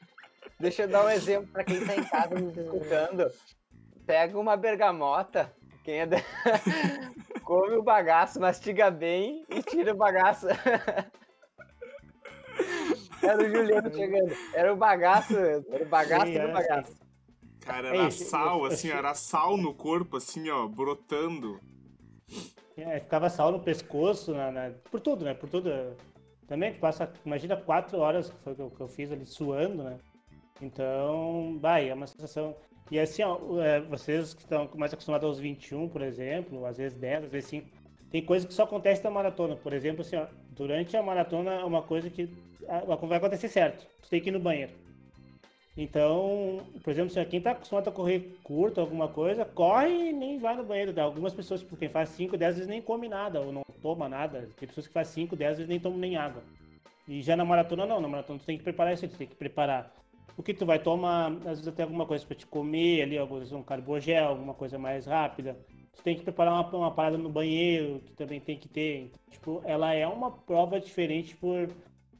[0.59, 3.31] Ei, deixa eu dar um exemplo para quem tá em casa me escutando.
[4.05, 5.53] Pega uma bergamota,
[5.83, 6.17] quem é de...
[7.43, 10.47] come o bagaço, mastiga bem e tira o bagaço.
[13.21, 14.33] Era o Juliano chegando.
[14.53, 16.95] Era o bagaço, era o bagaço Sim, do bagaço.
[17.59, 21.59] Cara, era é sal, assim, era sal no corpo, assim, ó, brotando.
[22.77, 25.33] É, ficava sal no pescoço, na, na, por tudo, né?
[25.33, 25.69] Por tudo.
[26.47, 29.83] Também tu passa, imagina quatro horas que foi que eu, que eu fiz ali suando,
[29.83, 29.99] né?
[30.61, 32.55] Então, vai, é uma sensação.
[32.91, 36.97] E assim, ó, é, vocês que estão mais acostumados aos 21, por exemplo, às vezes
[36.97, 37.67] 10, às vezes 5,
[38.11, 39.55] tem coisa que só acontece na maratona.
[39.55, 42.29] Por exemplo, assim, ó, durante a maratona é uma coisa que
[43.07, 43.87] vai acontecer certo.
[44.01, 44.71] Tu tem que ir no banheiro.
[45.77, 50.37] Então, por exemplo, se quem está acostumado a correr curto, alguma coisa, corre e nem
[50.37, 50.99] vai no banheiro.
[50.99, 54.49] Algumas pessoas, por quem faz 5, 10 vezes nem come nada ou não toma nada.
[54.57, 56.43] Tem pessoas que fazem 5, 10 vezes nem tomam nem água.
[57.07, 59.35] E já na maratona não, na maratona tu tem que preparar isso, tu tem que
[59.35, 59.93] preparar
[60.39, 63.51] o que tu vai tomar, às vezes até alguma coisa para te comer ali, alguns
[63.51, 65.59] um carbogel, alguma coisa mais rápida.
[65.97, 69.01] Tu tem que preparar uma, uma parada no banheiro, que também tem que ter.
[69.01, 71.67] Então, tipo, ela é uma prova diferente por,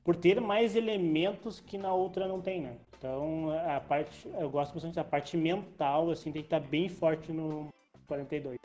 [0.04, 2.76] por ter mais elementos que na outra não tem, né?
[2.98, 7.32] Então, a parte, eu gosto bastante da parte mental, assim, tem que estar bem forte
[7.32, 7.70] no
[8.06, 8.60] 42.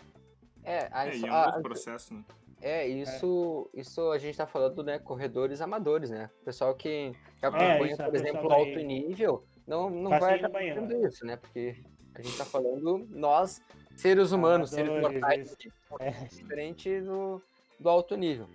[0.64, 2.24] É, a, é, e é um processo, né?
[2.64, 3.80] É, isso, é.
[3.80, 6.30] isso a gente tá falando, né, corredores amadores, né?
[6.46, 11.06] Pessoal que, que é, acompanha, é, por exemplo, alto nível, não, não vai acabar fazendo
[11.06, 11.36] isso, né?
[11.36, 11.76] Porque
[12.14, 13.60] a gente tá falando nós,
[13.94, 15.54] seres humanos, seres mortais,
[16.00, 16.10] é.
[16.24, 17.42] diferente do,
[17.78, 18.46] do alto nível.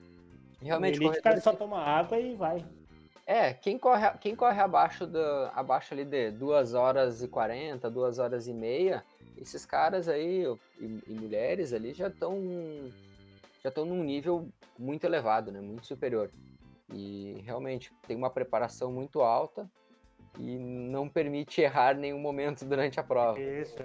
[0.60, 2.66] Realmente, o elite, só toma água e vai.
[3.28, 5.22] É, quem corre, quem corre abaixo, do,
[5.54, 9.06] abaixo ali de 2 horas e 40, 2 horas e meia,
[9.38, 10.46] esses caras aí,
[10.80, 12.36] e, e mulheres ali, já estão
[13.62, 15.60] já estão num nível muito elevado, né?
[15.60, 16.32] Muito superior.
[16.94, 19.70] E realmente tem uma preparação muito alta
[20.38, 23.40] e não permite errar nenhum momento durante a prova.
[23.40, 23.78] Isso.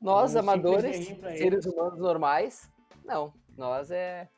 [0.00, 1.06] Nós, amadores,
[1.36, 2.70] seres humanos normais,
[3.04, 3.32] não.
[3.56, 4.28] Nós é,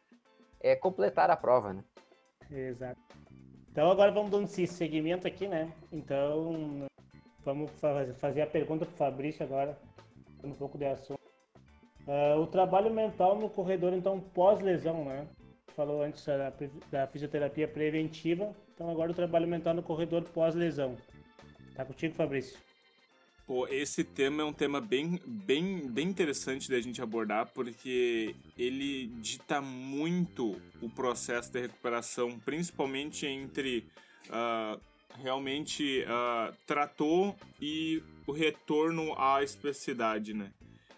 [0.60, 1.84] é completar a prova, né?
[2.50, 3.00] Exato.
[3.70, 5.72] Então agora vamos dando esse segmento aqui, né?
[5.90, 6.86] Então
[7.44, 7.70] vamos
[8.18, 9.76] fazer a pergunta para o Fabrício agora,
[10.42, 11.23] um pouco de assunto.
[12.06, 15.26] Uh, o trabalho mental no corredor, então pós-lesão, né?
[15.74, 16.52] Falou antes da,
[16.90, 20.96] da fisioterapia preventiva, então agora o trabalho mental no corredor pós-lesão.
[21.74, 22.58] Tá contigo, Fabrício?
[23.46, 29.08] Pô, esse tema é um tema bem, bem, bem interessante da gente abordar, porque ele
[29.20, 33.86] dita muito o processo de recuperação, principalmente entre
[34.30, 34.80] uh,
[35.22, 40.50] realmente uh, tratou e o retorno à especificidade, né?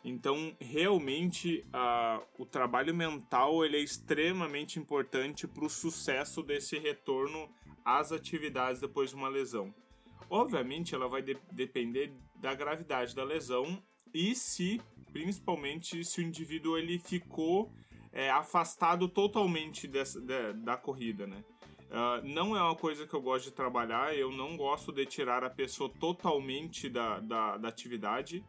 [0.09, 7.51] Então, realmente, uh, o trabalho mental ele é extremamente importante para o sucesso desse retorno
[7.85, 9.75] às atividades depois de uma lesão.
[10.31, 13.83] Obviamente, ela vai de depender da gravidade da lesão
[14.15, 14.81] e se,
[15.13, 17.73] principalmente, se o indivíduo ele ficou
[18.13, 21.45] é, afastado totalmente dessa, da, da corrida, né?
[21.91, 25.43] Uh, não é uma coisa que eu gosto de trabalhar, eu não gosto de tirar
[25.43, 28.45] a pessoa totalmente da, da, da atividade.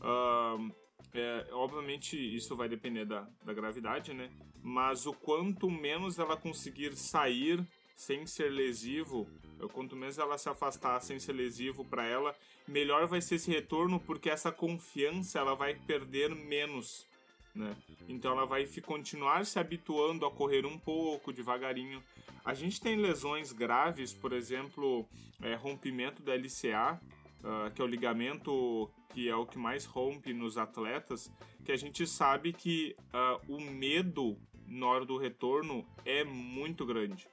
[0.00, 4.30] Uh, é, obviamente isso vai depender da, da gravidade, né?
[4.62, 9.26] Mas o quanto menos ela conseguir sair sem ser lesivo,
[9.72, 12.34] quanto menos ela se afastar sem ser lesivo para ela,
[12.66, 17.06] melhor vai ser esse retorno, porque essa confiança ela vai perder menos.
[17.54, 17.76] Né?
[18.08, 22.02] Então ela vai continuar se habituando a correr um pouco, devagarinho.
[22.44, 25.08] A gente tem lesões graves, por exemplo,
[25.42, 27.00] é, rompimento da LCA,
[27.44, 31.32] uh, que é o ligamento que é o que mais rompe nos atletas,
[31.64, 37.26] que a gente sabe que uh, o medo na hora do retorno é muito grande.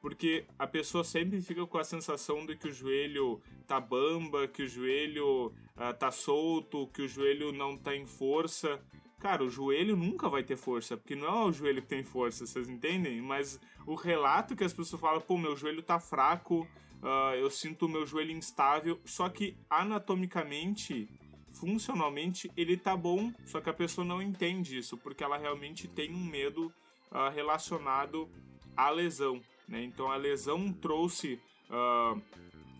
[0.00, 4.62] Porque a pessoa sempre fica com a sensação de que o joelho tá bamba, que
[4.62, 8.80] o joelho uh, tá solto, que o joelho não tá em força.
[9.18, 12.46] Cara, o joelho nunca vai ter força, porque não é o joelho que tem força,
[12.46, 13.20] vocês entendem?
[13.20, 16.68] Mas o relato que as pessoas falam, pô, meu joelho tá fraco,
[17.06, 21.08] uh, eu sinto o meu joelho instável, só que anatomicamente,
[21.52, 26.12] funcionalmente, ele tá bom, só que a pessoa não entende isso, porque ela realmente tem
[26.12, 26.72] um medo
[27.12, 28.28] uh, relacionado
[28.76, 29.82] à lesão, né?
[29.84, 31.40] Então a lesão trouxe
[31.70, 32.20] uh,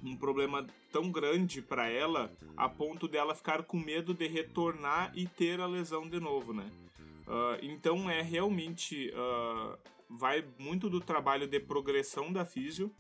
[0.03, 5.27] um problema tão grande para ela a ponto dela ficar com medo de retornar e
[5.27, 6.71] ter a lesão de novo, né?
[7.27, 9.77] Uh, então é realmente uh,
[10.09, 12.95] vai muito do trabalho de progressão da físio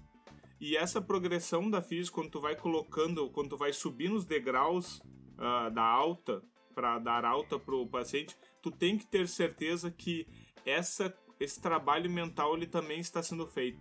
[0.60, 4.98] e essa progressão da físio quando tu vai colocando, quando tu vai subir nos degraus
[5.38, 6.42] uh, da alta
[6.74, 10.26] para dar alta pro paciente, tu tem que ter certeza que
[10.64, 13.78] essa esse trabalho mental ele também está sendo feito.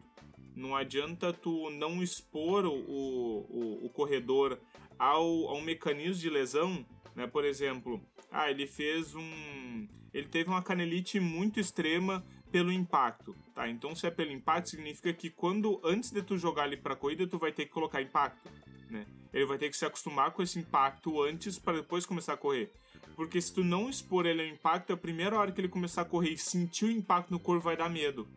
[0.56, 4.60] Não adianta tu não expor o, o, o corredor
[4.98, 7.28] ao, ao mecanismo de lesão, né?
[7.28, 8.02] Por exemplo,
[8.32, 9.88] ah, ele fez um.
[10.14, 12.26] Ele teve uma canelite muito extrema
[12.56, 13.68] pelo impacto, tá?
[13.68, 17.28] Então, se é pelo impacto, significa que quando antes de tu jogar ele para corrida,
[17.28, 18.50] tu vai ter que colocar impacto,
[18.90, 19.06] né?
[19.34, 22.72] Ele vai ter que se acostumar com esse impacto antes para depois começar a correr.
[23.16, 26.06] Porque se tu não expor ele ao impacto, a primeira hora que ele começar a
[26.06, 28.28] correr e sentir o impacto no corpo vai dar medo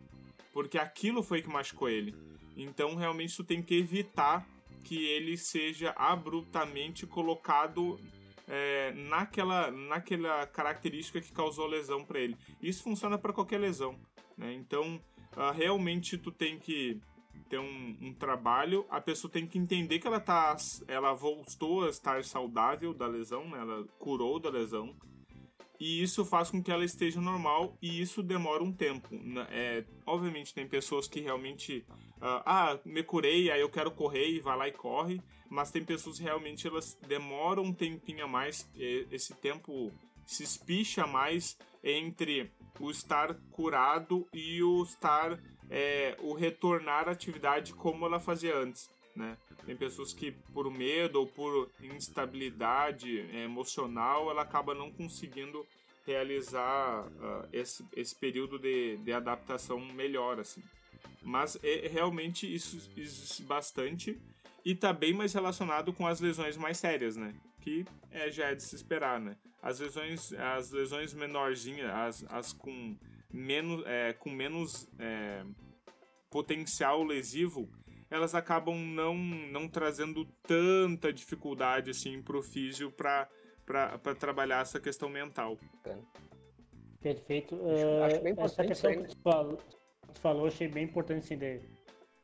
[0.59, 2.13] porque aquilo foi que machucou ele.
[2.57, 4.45] Então, realmente, tu tem que evitar
[4.83, 7.97] que ele seja abruptamente colocado
[8.49, 12.37] é, naquela, naquela característica que causou lesão para ele.
[12.61, 13.95] Isso funciona para qualquer lesão.
[14.37, 14.55] Né?
[14.55, 15.01] Então,
[15.37, 17.01] uh, realmente, tu tem que
[17.49, 20.55] ter um, um, trabalho, a pessoa tem que entender que ela tá,
[20.87, 23.59] ela voltou a estar saudável da lesão, né?
[23.59, 24.95] ela curou da lesão,
[25.81, 29.09] e isso faz com que ela esteja normal e isso demora um tempo.
[29.13, 29.47] Né?
[29.51, 31.87] É, obviamente tem pessoas que realmente
[32.17, 35.85] uh, ah, me curei, aí eu quero correr e vai lá e corre, mas tem
[35.85, 39.93] pessoas realmente elas demoram um tempinho a mais, esse tempo
[40.27, 45.39] se espicha mais entre o estar curado e o estar
[45.71, 49.37] é, o retornar à atividade como ela fazia antes né?
[49.67, 55.67] Tem pessoas que por medo ou por instabilidade é, emocional ela acaba não conseguindo
[56.07, 60.63] realizar uh, esse, esse período de, de adaptação melhor, assim.
[61.23, 64.21] Mas é, realmente isso existe bastante
[64.65, 67.35] e tá bem mais relacionado com as lesões mais sérias, né?
[67.61, 69.37] Que é, já é de se esperar, né?
[69.63, 72.97] As lesões, as lesões menorzinhas, as, as com
[73.33, 75.45] menos, é, com menos é,
[76.31, 77.69] potencial lesivo,
[78.11, 83.29] elas acabam não, não trazendo tanta dificuldade assim pro físio para
[83.69, 85.59] para trabalhar essa questão mental.
[87.01, 87.55] Perfeito.
[87.55, 89.59] Uh, acho bem essa questão que tu falou,
[90.15, 91.61] falou, achei bem importante assim, de,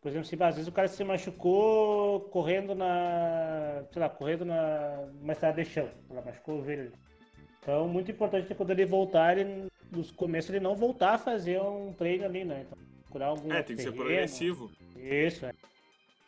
[0.01, 5.09] por exemplo, se às vezes o cara se machucou correndo na, sei lá, correndo na
[5.21, 6.93] uma estrada de chão, ela machucou o joelho.
[7.63, 11.95] Então, muito importante quando ele voltar, ele, nos começos ele não voltar a fazer um
[11.95, 12.67] treino ali, né?
[12.67, 14.71] Então, procurar algum É, tem que ser progressivo.
[14.97, 15.53] Isso, é.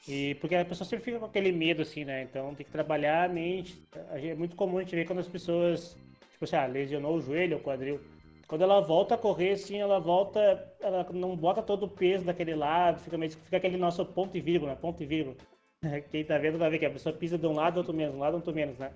[0.09, 2.23] E porque a pessoa sempre fica com aquele medo, assim, né?
[2.23, 3.83] Então tem que trabalhar a mente.
[4.11, 5.97] É muito comum a gente ver quando as pessoas,
[6.33, 8.01] tipo assim, ah, lesionou o joelho, o quadril.
[8.47, 10.41] Quando ela volta a correr, assim, ela volta,
[10.81, 14.41] ela não bota todo o peso daquele lado, fica, meio, fica aquele nosso ponto e
[14.41, 15.37] vírgula, ponto e vírgula.
[16.11, 18.21] Quem tá vendo vai ver que a pessoa pisa de um lado, outro menos, um
[18.21, 18.93] lado, outro menos, né?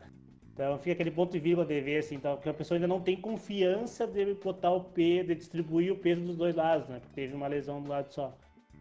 [0.53, 3.01] Então fica aquele ponto e vírgula de ver, assim, então, porque a pessoa ainda não
[3.01, 7.01] tem confiança de botar o peso, de distribuir o peso dos dois lados, né?
[7.01, 8.37] Porque teve uma lesão do lado só.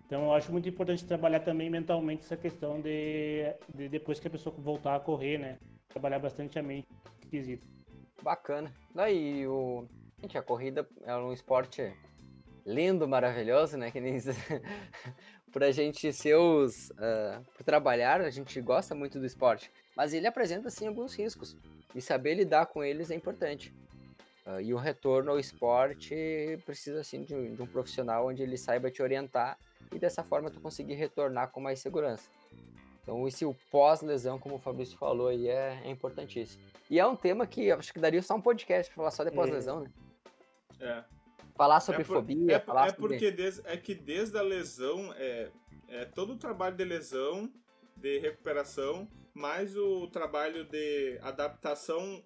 [0.06, 4.32] Então eu acho muito importante trabalhar também mentalmente essa questão de, de depois que a
[4.32, 5.58] pessoa voltar a correr, né?
[5.88, 6.88] Trabalhar bastante a mente
[7.22, 7.68] esquisito.
[8.24, 8.74] Bacana.
[8.94, 9.88] Daí o.
[10.22, 11.94] Gente, a corrida é um esporte
[12.66, 13.90] lindo, maravilhoso, né?
[13.90, 14.18] Que nem
[15.52, 16.90] pra gente ser os.
[16.92, 19.72] Uh, por trabalhar, a gente gosta muito do esporte.
[19.96, 21.58] Mas ele apresenta sim alguns riscos.
[21.96, 23.74] E saber lidar com eles é importante.
[24.46, 26.16] Uh, e o retorno ao esporte
[26.66, 29.58] precisa assim de, de um profissional onde ele saiba te orientar
[29.94, 32.30] e dessa forma tu conseguir retornar com mais segurança.
[33.02, 36.64] Então, esse o pós-lesão, como o Fabrício falou aí, é, é, importantíssimo.
[36.90, 39.32] E é um tema que acho que daria só um podcast pra falar só de
[39.32, 39.90] pós-lesão, né?
[40.80, 41.04] É.
[41.56, 45.14] Falar sobre é por, fobia, é, falar é porque Desde, é que desde a lesão,
[45.18, 45.50] é,
[45.90, 47.52] é todo o trabalho de lesão,
[47.98, 52.24] de recuperação, mais o trabalho de adaptação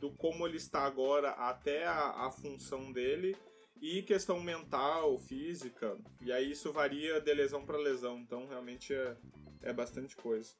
[0.00, 3.36] do como ele está agora até a, a função dele
[3.80, 9.16] e questão mental, física, e aí isso varia de lesão para lesão, então realmente é,
[9.62, 10.54] é bastante coisa.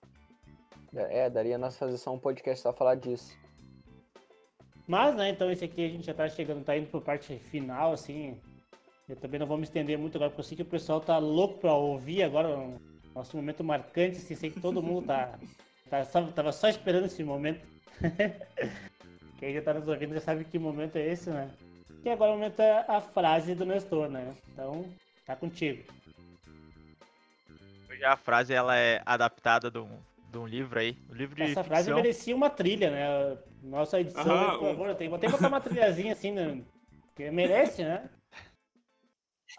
[0.95, 3.37] É, é, daria nós fazer só um podcast só falar disso.
[4.87, 7.93] Mas, né, então esse aqui a gente já tá chegando, tá indo pra parte final,
[7.93, 8.41] assim.
[9.09, 11.19] Eu também não vou me estender muito agora, porque eu sei que o pessoal tá
[11.19, 12.79] louco pra ouvir agora, um
[13.15, 15.39] nosso momento marcante, assim, sei que todo mundo tá,
[15.91, 17.65] tá só, tava só esperando esse momento.
[19.39, 21.51] Quem já tá nos ouvindo já sabe que momento é esse, né?
[22.03, 24.31] Que agora é o momento é a frase do Nestor, né?
[24.53, 24.87] Então,
[25.25, 25.85] tá contigo.
[27.91, 29.99] Hoje a frase ela é adaptada um,
[30.37, 30.99] de um livro aí.
[31.09, 31.65] Um livro de Essa ficção.
[31.65, 33.39] frase merecia uma trilha, né?
[33.63, 36.63] Nossa edição, por favor, vou ter que botar uma trilhazinha assim, né?
[37.15, 38.11] Que merece, né?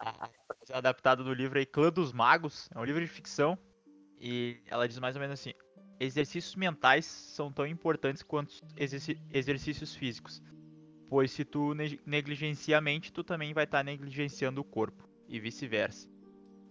[0.72, 3.58] adaptado do livro aí Clã dos Magos, é um livro de ficção.
[4.20, 5.52] E ela diz mais ou menos assim:
[5.98, 8.54] exercícios mentais são tão importantes quanto
[9.32, 10.40] exercícios físicos.
[11.08, 11.74] Pois se tu
[12.06, 16.08] negligencia a mente, tu também vai estar tá negligenciando o corpo, e vice-versa.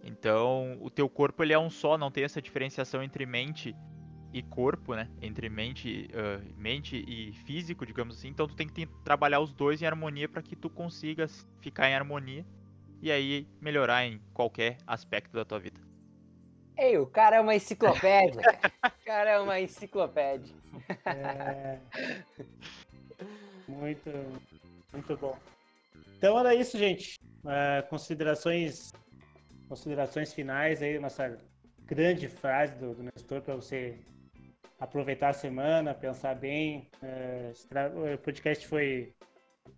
[0.04, 3.74] Então, o teu corpo ele é um só, não tem essa diferenciação entre mente
[4.38, 5.08] e corpo, né?
[5.20, 8.28] Entre mente, uh, mente e físico, digamos assim.
[8.28, 11.26] Então, tu tem que trabalhar os dois em harmonia para que tu consiga
[11.60, 12.44] ficar em harmonia
[13.00, 15.80] e aí melhorar em qualquer aspecto da tua vida.
[16.76, 18.40] Ei, o cara é uma enciclopédia.
[18.84, 20.54] o cara é uma enciclopédia.
[21.04, 21.78] É...
[23.66, 24.10] Muito,
[24.92, 25.36] muito bom.
[26.16, 27.18] Então era isso, gente.
[27.44, 28.92] Uh, considerações,
[29.68, 31.36] considerações finais aí, nossa
[31.84, 33.98] grande frase do, do Nestor para você
[34.78, 36.88] aproveitar a semana, pensar bem.
[37.02, 39.12] Uh, o podcast foi,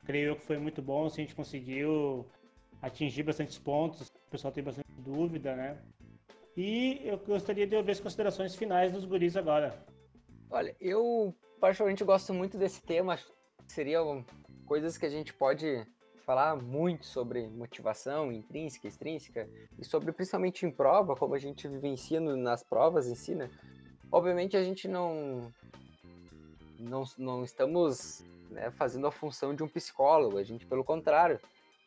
[0.05, 1.07] creio eu que foi muito bom.
[1.07, 2.27] Assim, a gente conseguiu
[2.83, 4.09] atingir bastantes pontos.
[4.09, 5.79] O pessoal tem bastante dúvida, né?
[6.57, 9.75] E eu gostaria de ouvir as considerações finais dos guris agora.
[10.51, 13.19] Olha, eu particularmente gosto muito desse tema.
[13.67, 14.25] Seriam
[14.67, 15.87] coisas que a gente pode
[16.31, 19.49] falar muito sobre motivação intrínseca, extrínseca,
[19.79, 23.51] e sobre principalmente em prova, como a gente vivencia nas provas em si, né?
[24.13, 25.53] Obviamente a gente não
[26.79, 31.39] não, não estamos né, fazendo a função de um psicólogo, a gente pelo contrário,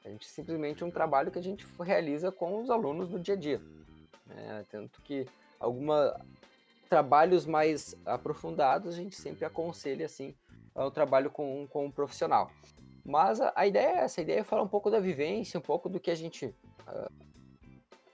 [0.06, 3.34] a gente simplesmente é um trabalho que a gente realiza com os alunos do dia
[3.34, 3.62] a dia.
[4.28, 4.66] Né?
[4.70, 5.26] Tanto que
[5.60, 6.20] alguma
[6.90, 10.36] trabalhos mais aprofundados a gente sempre aconselha assim
[10.76, 12.52] o trabalho com, com um profissional.
[13.06, 15.64] Mas a, a, ideia é essa, a ideia é falar um pouco da vivência, um
[15.64, 17.12] pouco do que a gente uh,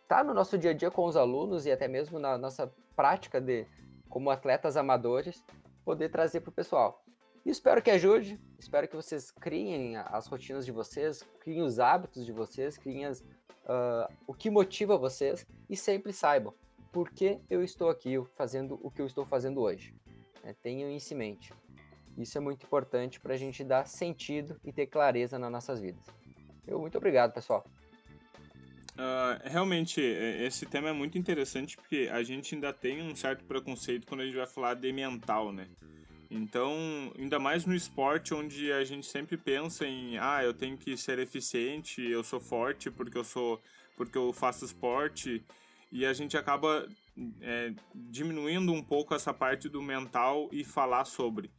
[0.08, 3.40] tá no nosso dia a dia com os alunos e até mesmo na nossa prática
[3.40, 3.66] de
[4.10, 5.44] como atletas amadores,
[5.86, 7.04] poder trazer para o pessoal.
[7.46, 12.26] E espero que ajude, espero que vocês criem as rotinas de vocês, criem os hábitos
[12.26, 16.54] de vocês, criem as, uh, o que motiva vocês e sempre saibam
[16.92, 19.96] por que eu estou aqui fazendo o que eu estou fazendo hoje.
[20.44, 21.54] É, tenham isso em mente.
[22.18, 26.04] Isso é muito importante para a gente dar sentido e ter clareza nas nossas vidas.
[26.68, 27.64] Eu muito obrigado, pessoal.
[29.00, 34.06] Uh, realmente, esse tema é muito interessante porque a gente ainda tem um certo preconceito
[34.06, 35.70] quando a gente vai falar de mental, né?
[36.30, 36.76] Então,
[37.18, 41.18] ainda mais no esporte, onde a gente sempre pensa em, ah, eu tenho que ser
[41.18, 43.62] eficiente, eu sou forte porque eu sou,
[43.96, 45.46] porque eu faço esporte,
[45.90, 46.86] e a gente acaba
[47.42, 51.50] é, diminuindo um pouco essa parte do mental e falar sobre.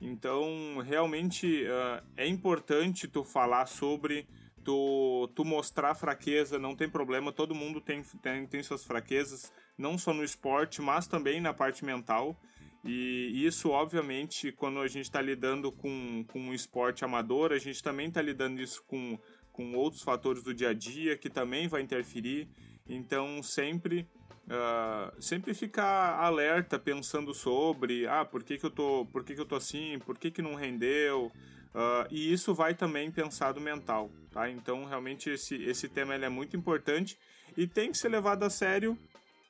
[0.00, 4.28] Então, realmente uh, é importante tu falar sobre,
[4.64, 9.98] tu, tu mostrar fraqueza, não tem problema, todo mundo tem, tem, tem suas fraquezas, não
[9.98, 12.36] só no esporte, mas também na parte mental.
[12.84, 17.82] E isso, obviamente, quando a gente está lidando com, com um esporte amador, a gente
[17.82, 19.18] também está lidando isso com,
[19.52, 22.48] com outros fatores do dia a dia que também vai interferir.
[22.86, 24.06] Então, sempre
[24.44, 29.40] uh, sempre ficar alerta, pensando sobre, ah, por que, que eu tô, por que, que
[29.40, 31.30] eu tô assim, por que, que não rendeu.
[31.74, 34.48] Uh, e isso vai também pensado mental, tá?
[34.48, 37.18] Então, realmente, esse, esse tema ele é muito importante
[37.56, 38.96] e tem que ser levado a sério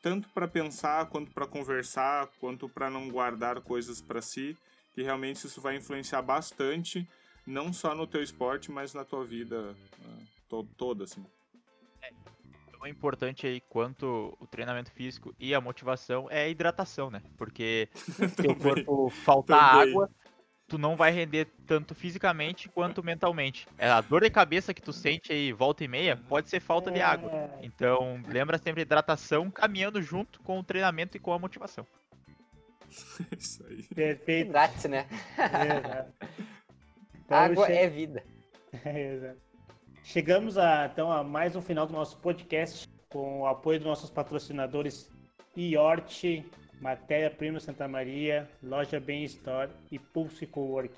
[0.04, 4.54] tanto para pensar, quanto para conversar, quanto para não guardar coisas para si,
[4.92, 7.08] que realmente isso vai influenciar bastante,
[7.46, 11.24] não só no teu esporte, mas na tua vida uh, to toda, assim.
[12.02, 12.10] É,
[12.70, 17.22] tão importante aí quanto o treinamento físico e a motivação é a hidratação, né?
[17.38, 17.88] Porque
[18.36, 20.10] teu corpo falta água,
[20.66, 23.66] tu não vai render tanto fisicamente quanto mentalmente.
[23.78, 26.90] É a dor de cabeça que tu sente aí volta e meia pode ser falta
[26.90, 27.30] de água.
[27.30, 31.86] É, Então, lembra sempre hidratação caminhando junto com o treinamento e com a motivação.
[33.38, 33.82] Isso aí.
[33.94, 34.50] perfeito.
[34.50, 35.06] Grátis, né?
[35.38, 36.12] Exato.
[37.26, 38.22] Então, Água che- é vida.
[38.84, 39.40] Exato.
[40.02, 44.10] Chegamos a, então a mais um final do nosso podcast com o apoio dos nossos
[44.10, 45.10] patrocinadores
[45.56, 46.44] Iort,
[46.84, 50.94] Matéria Prima Santa Maria, Loja Bem Store e Pulse Cowork.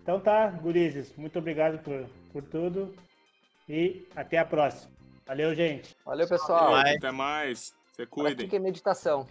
[0.00, 2.96] Então tá, gurizes, muito obrigado por, por tudo
[3.68, 4.90] e até a próxima.
[5.26, 5.94] Valeu, gente.
[6.02, 6.70] Valeu, pessoal.
[6.70, 6.96] Vai.
[6.96, 7.74] Até mais.
[7.92, 8.36] Se cuidem.
[8.36, 9.28] Pratiquem meditação.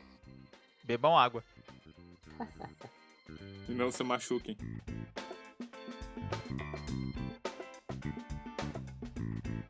[0.84, 1.43] Bebam água.
[3.68, 4.56] E não se machuquem.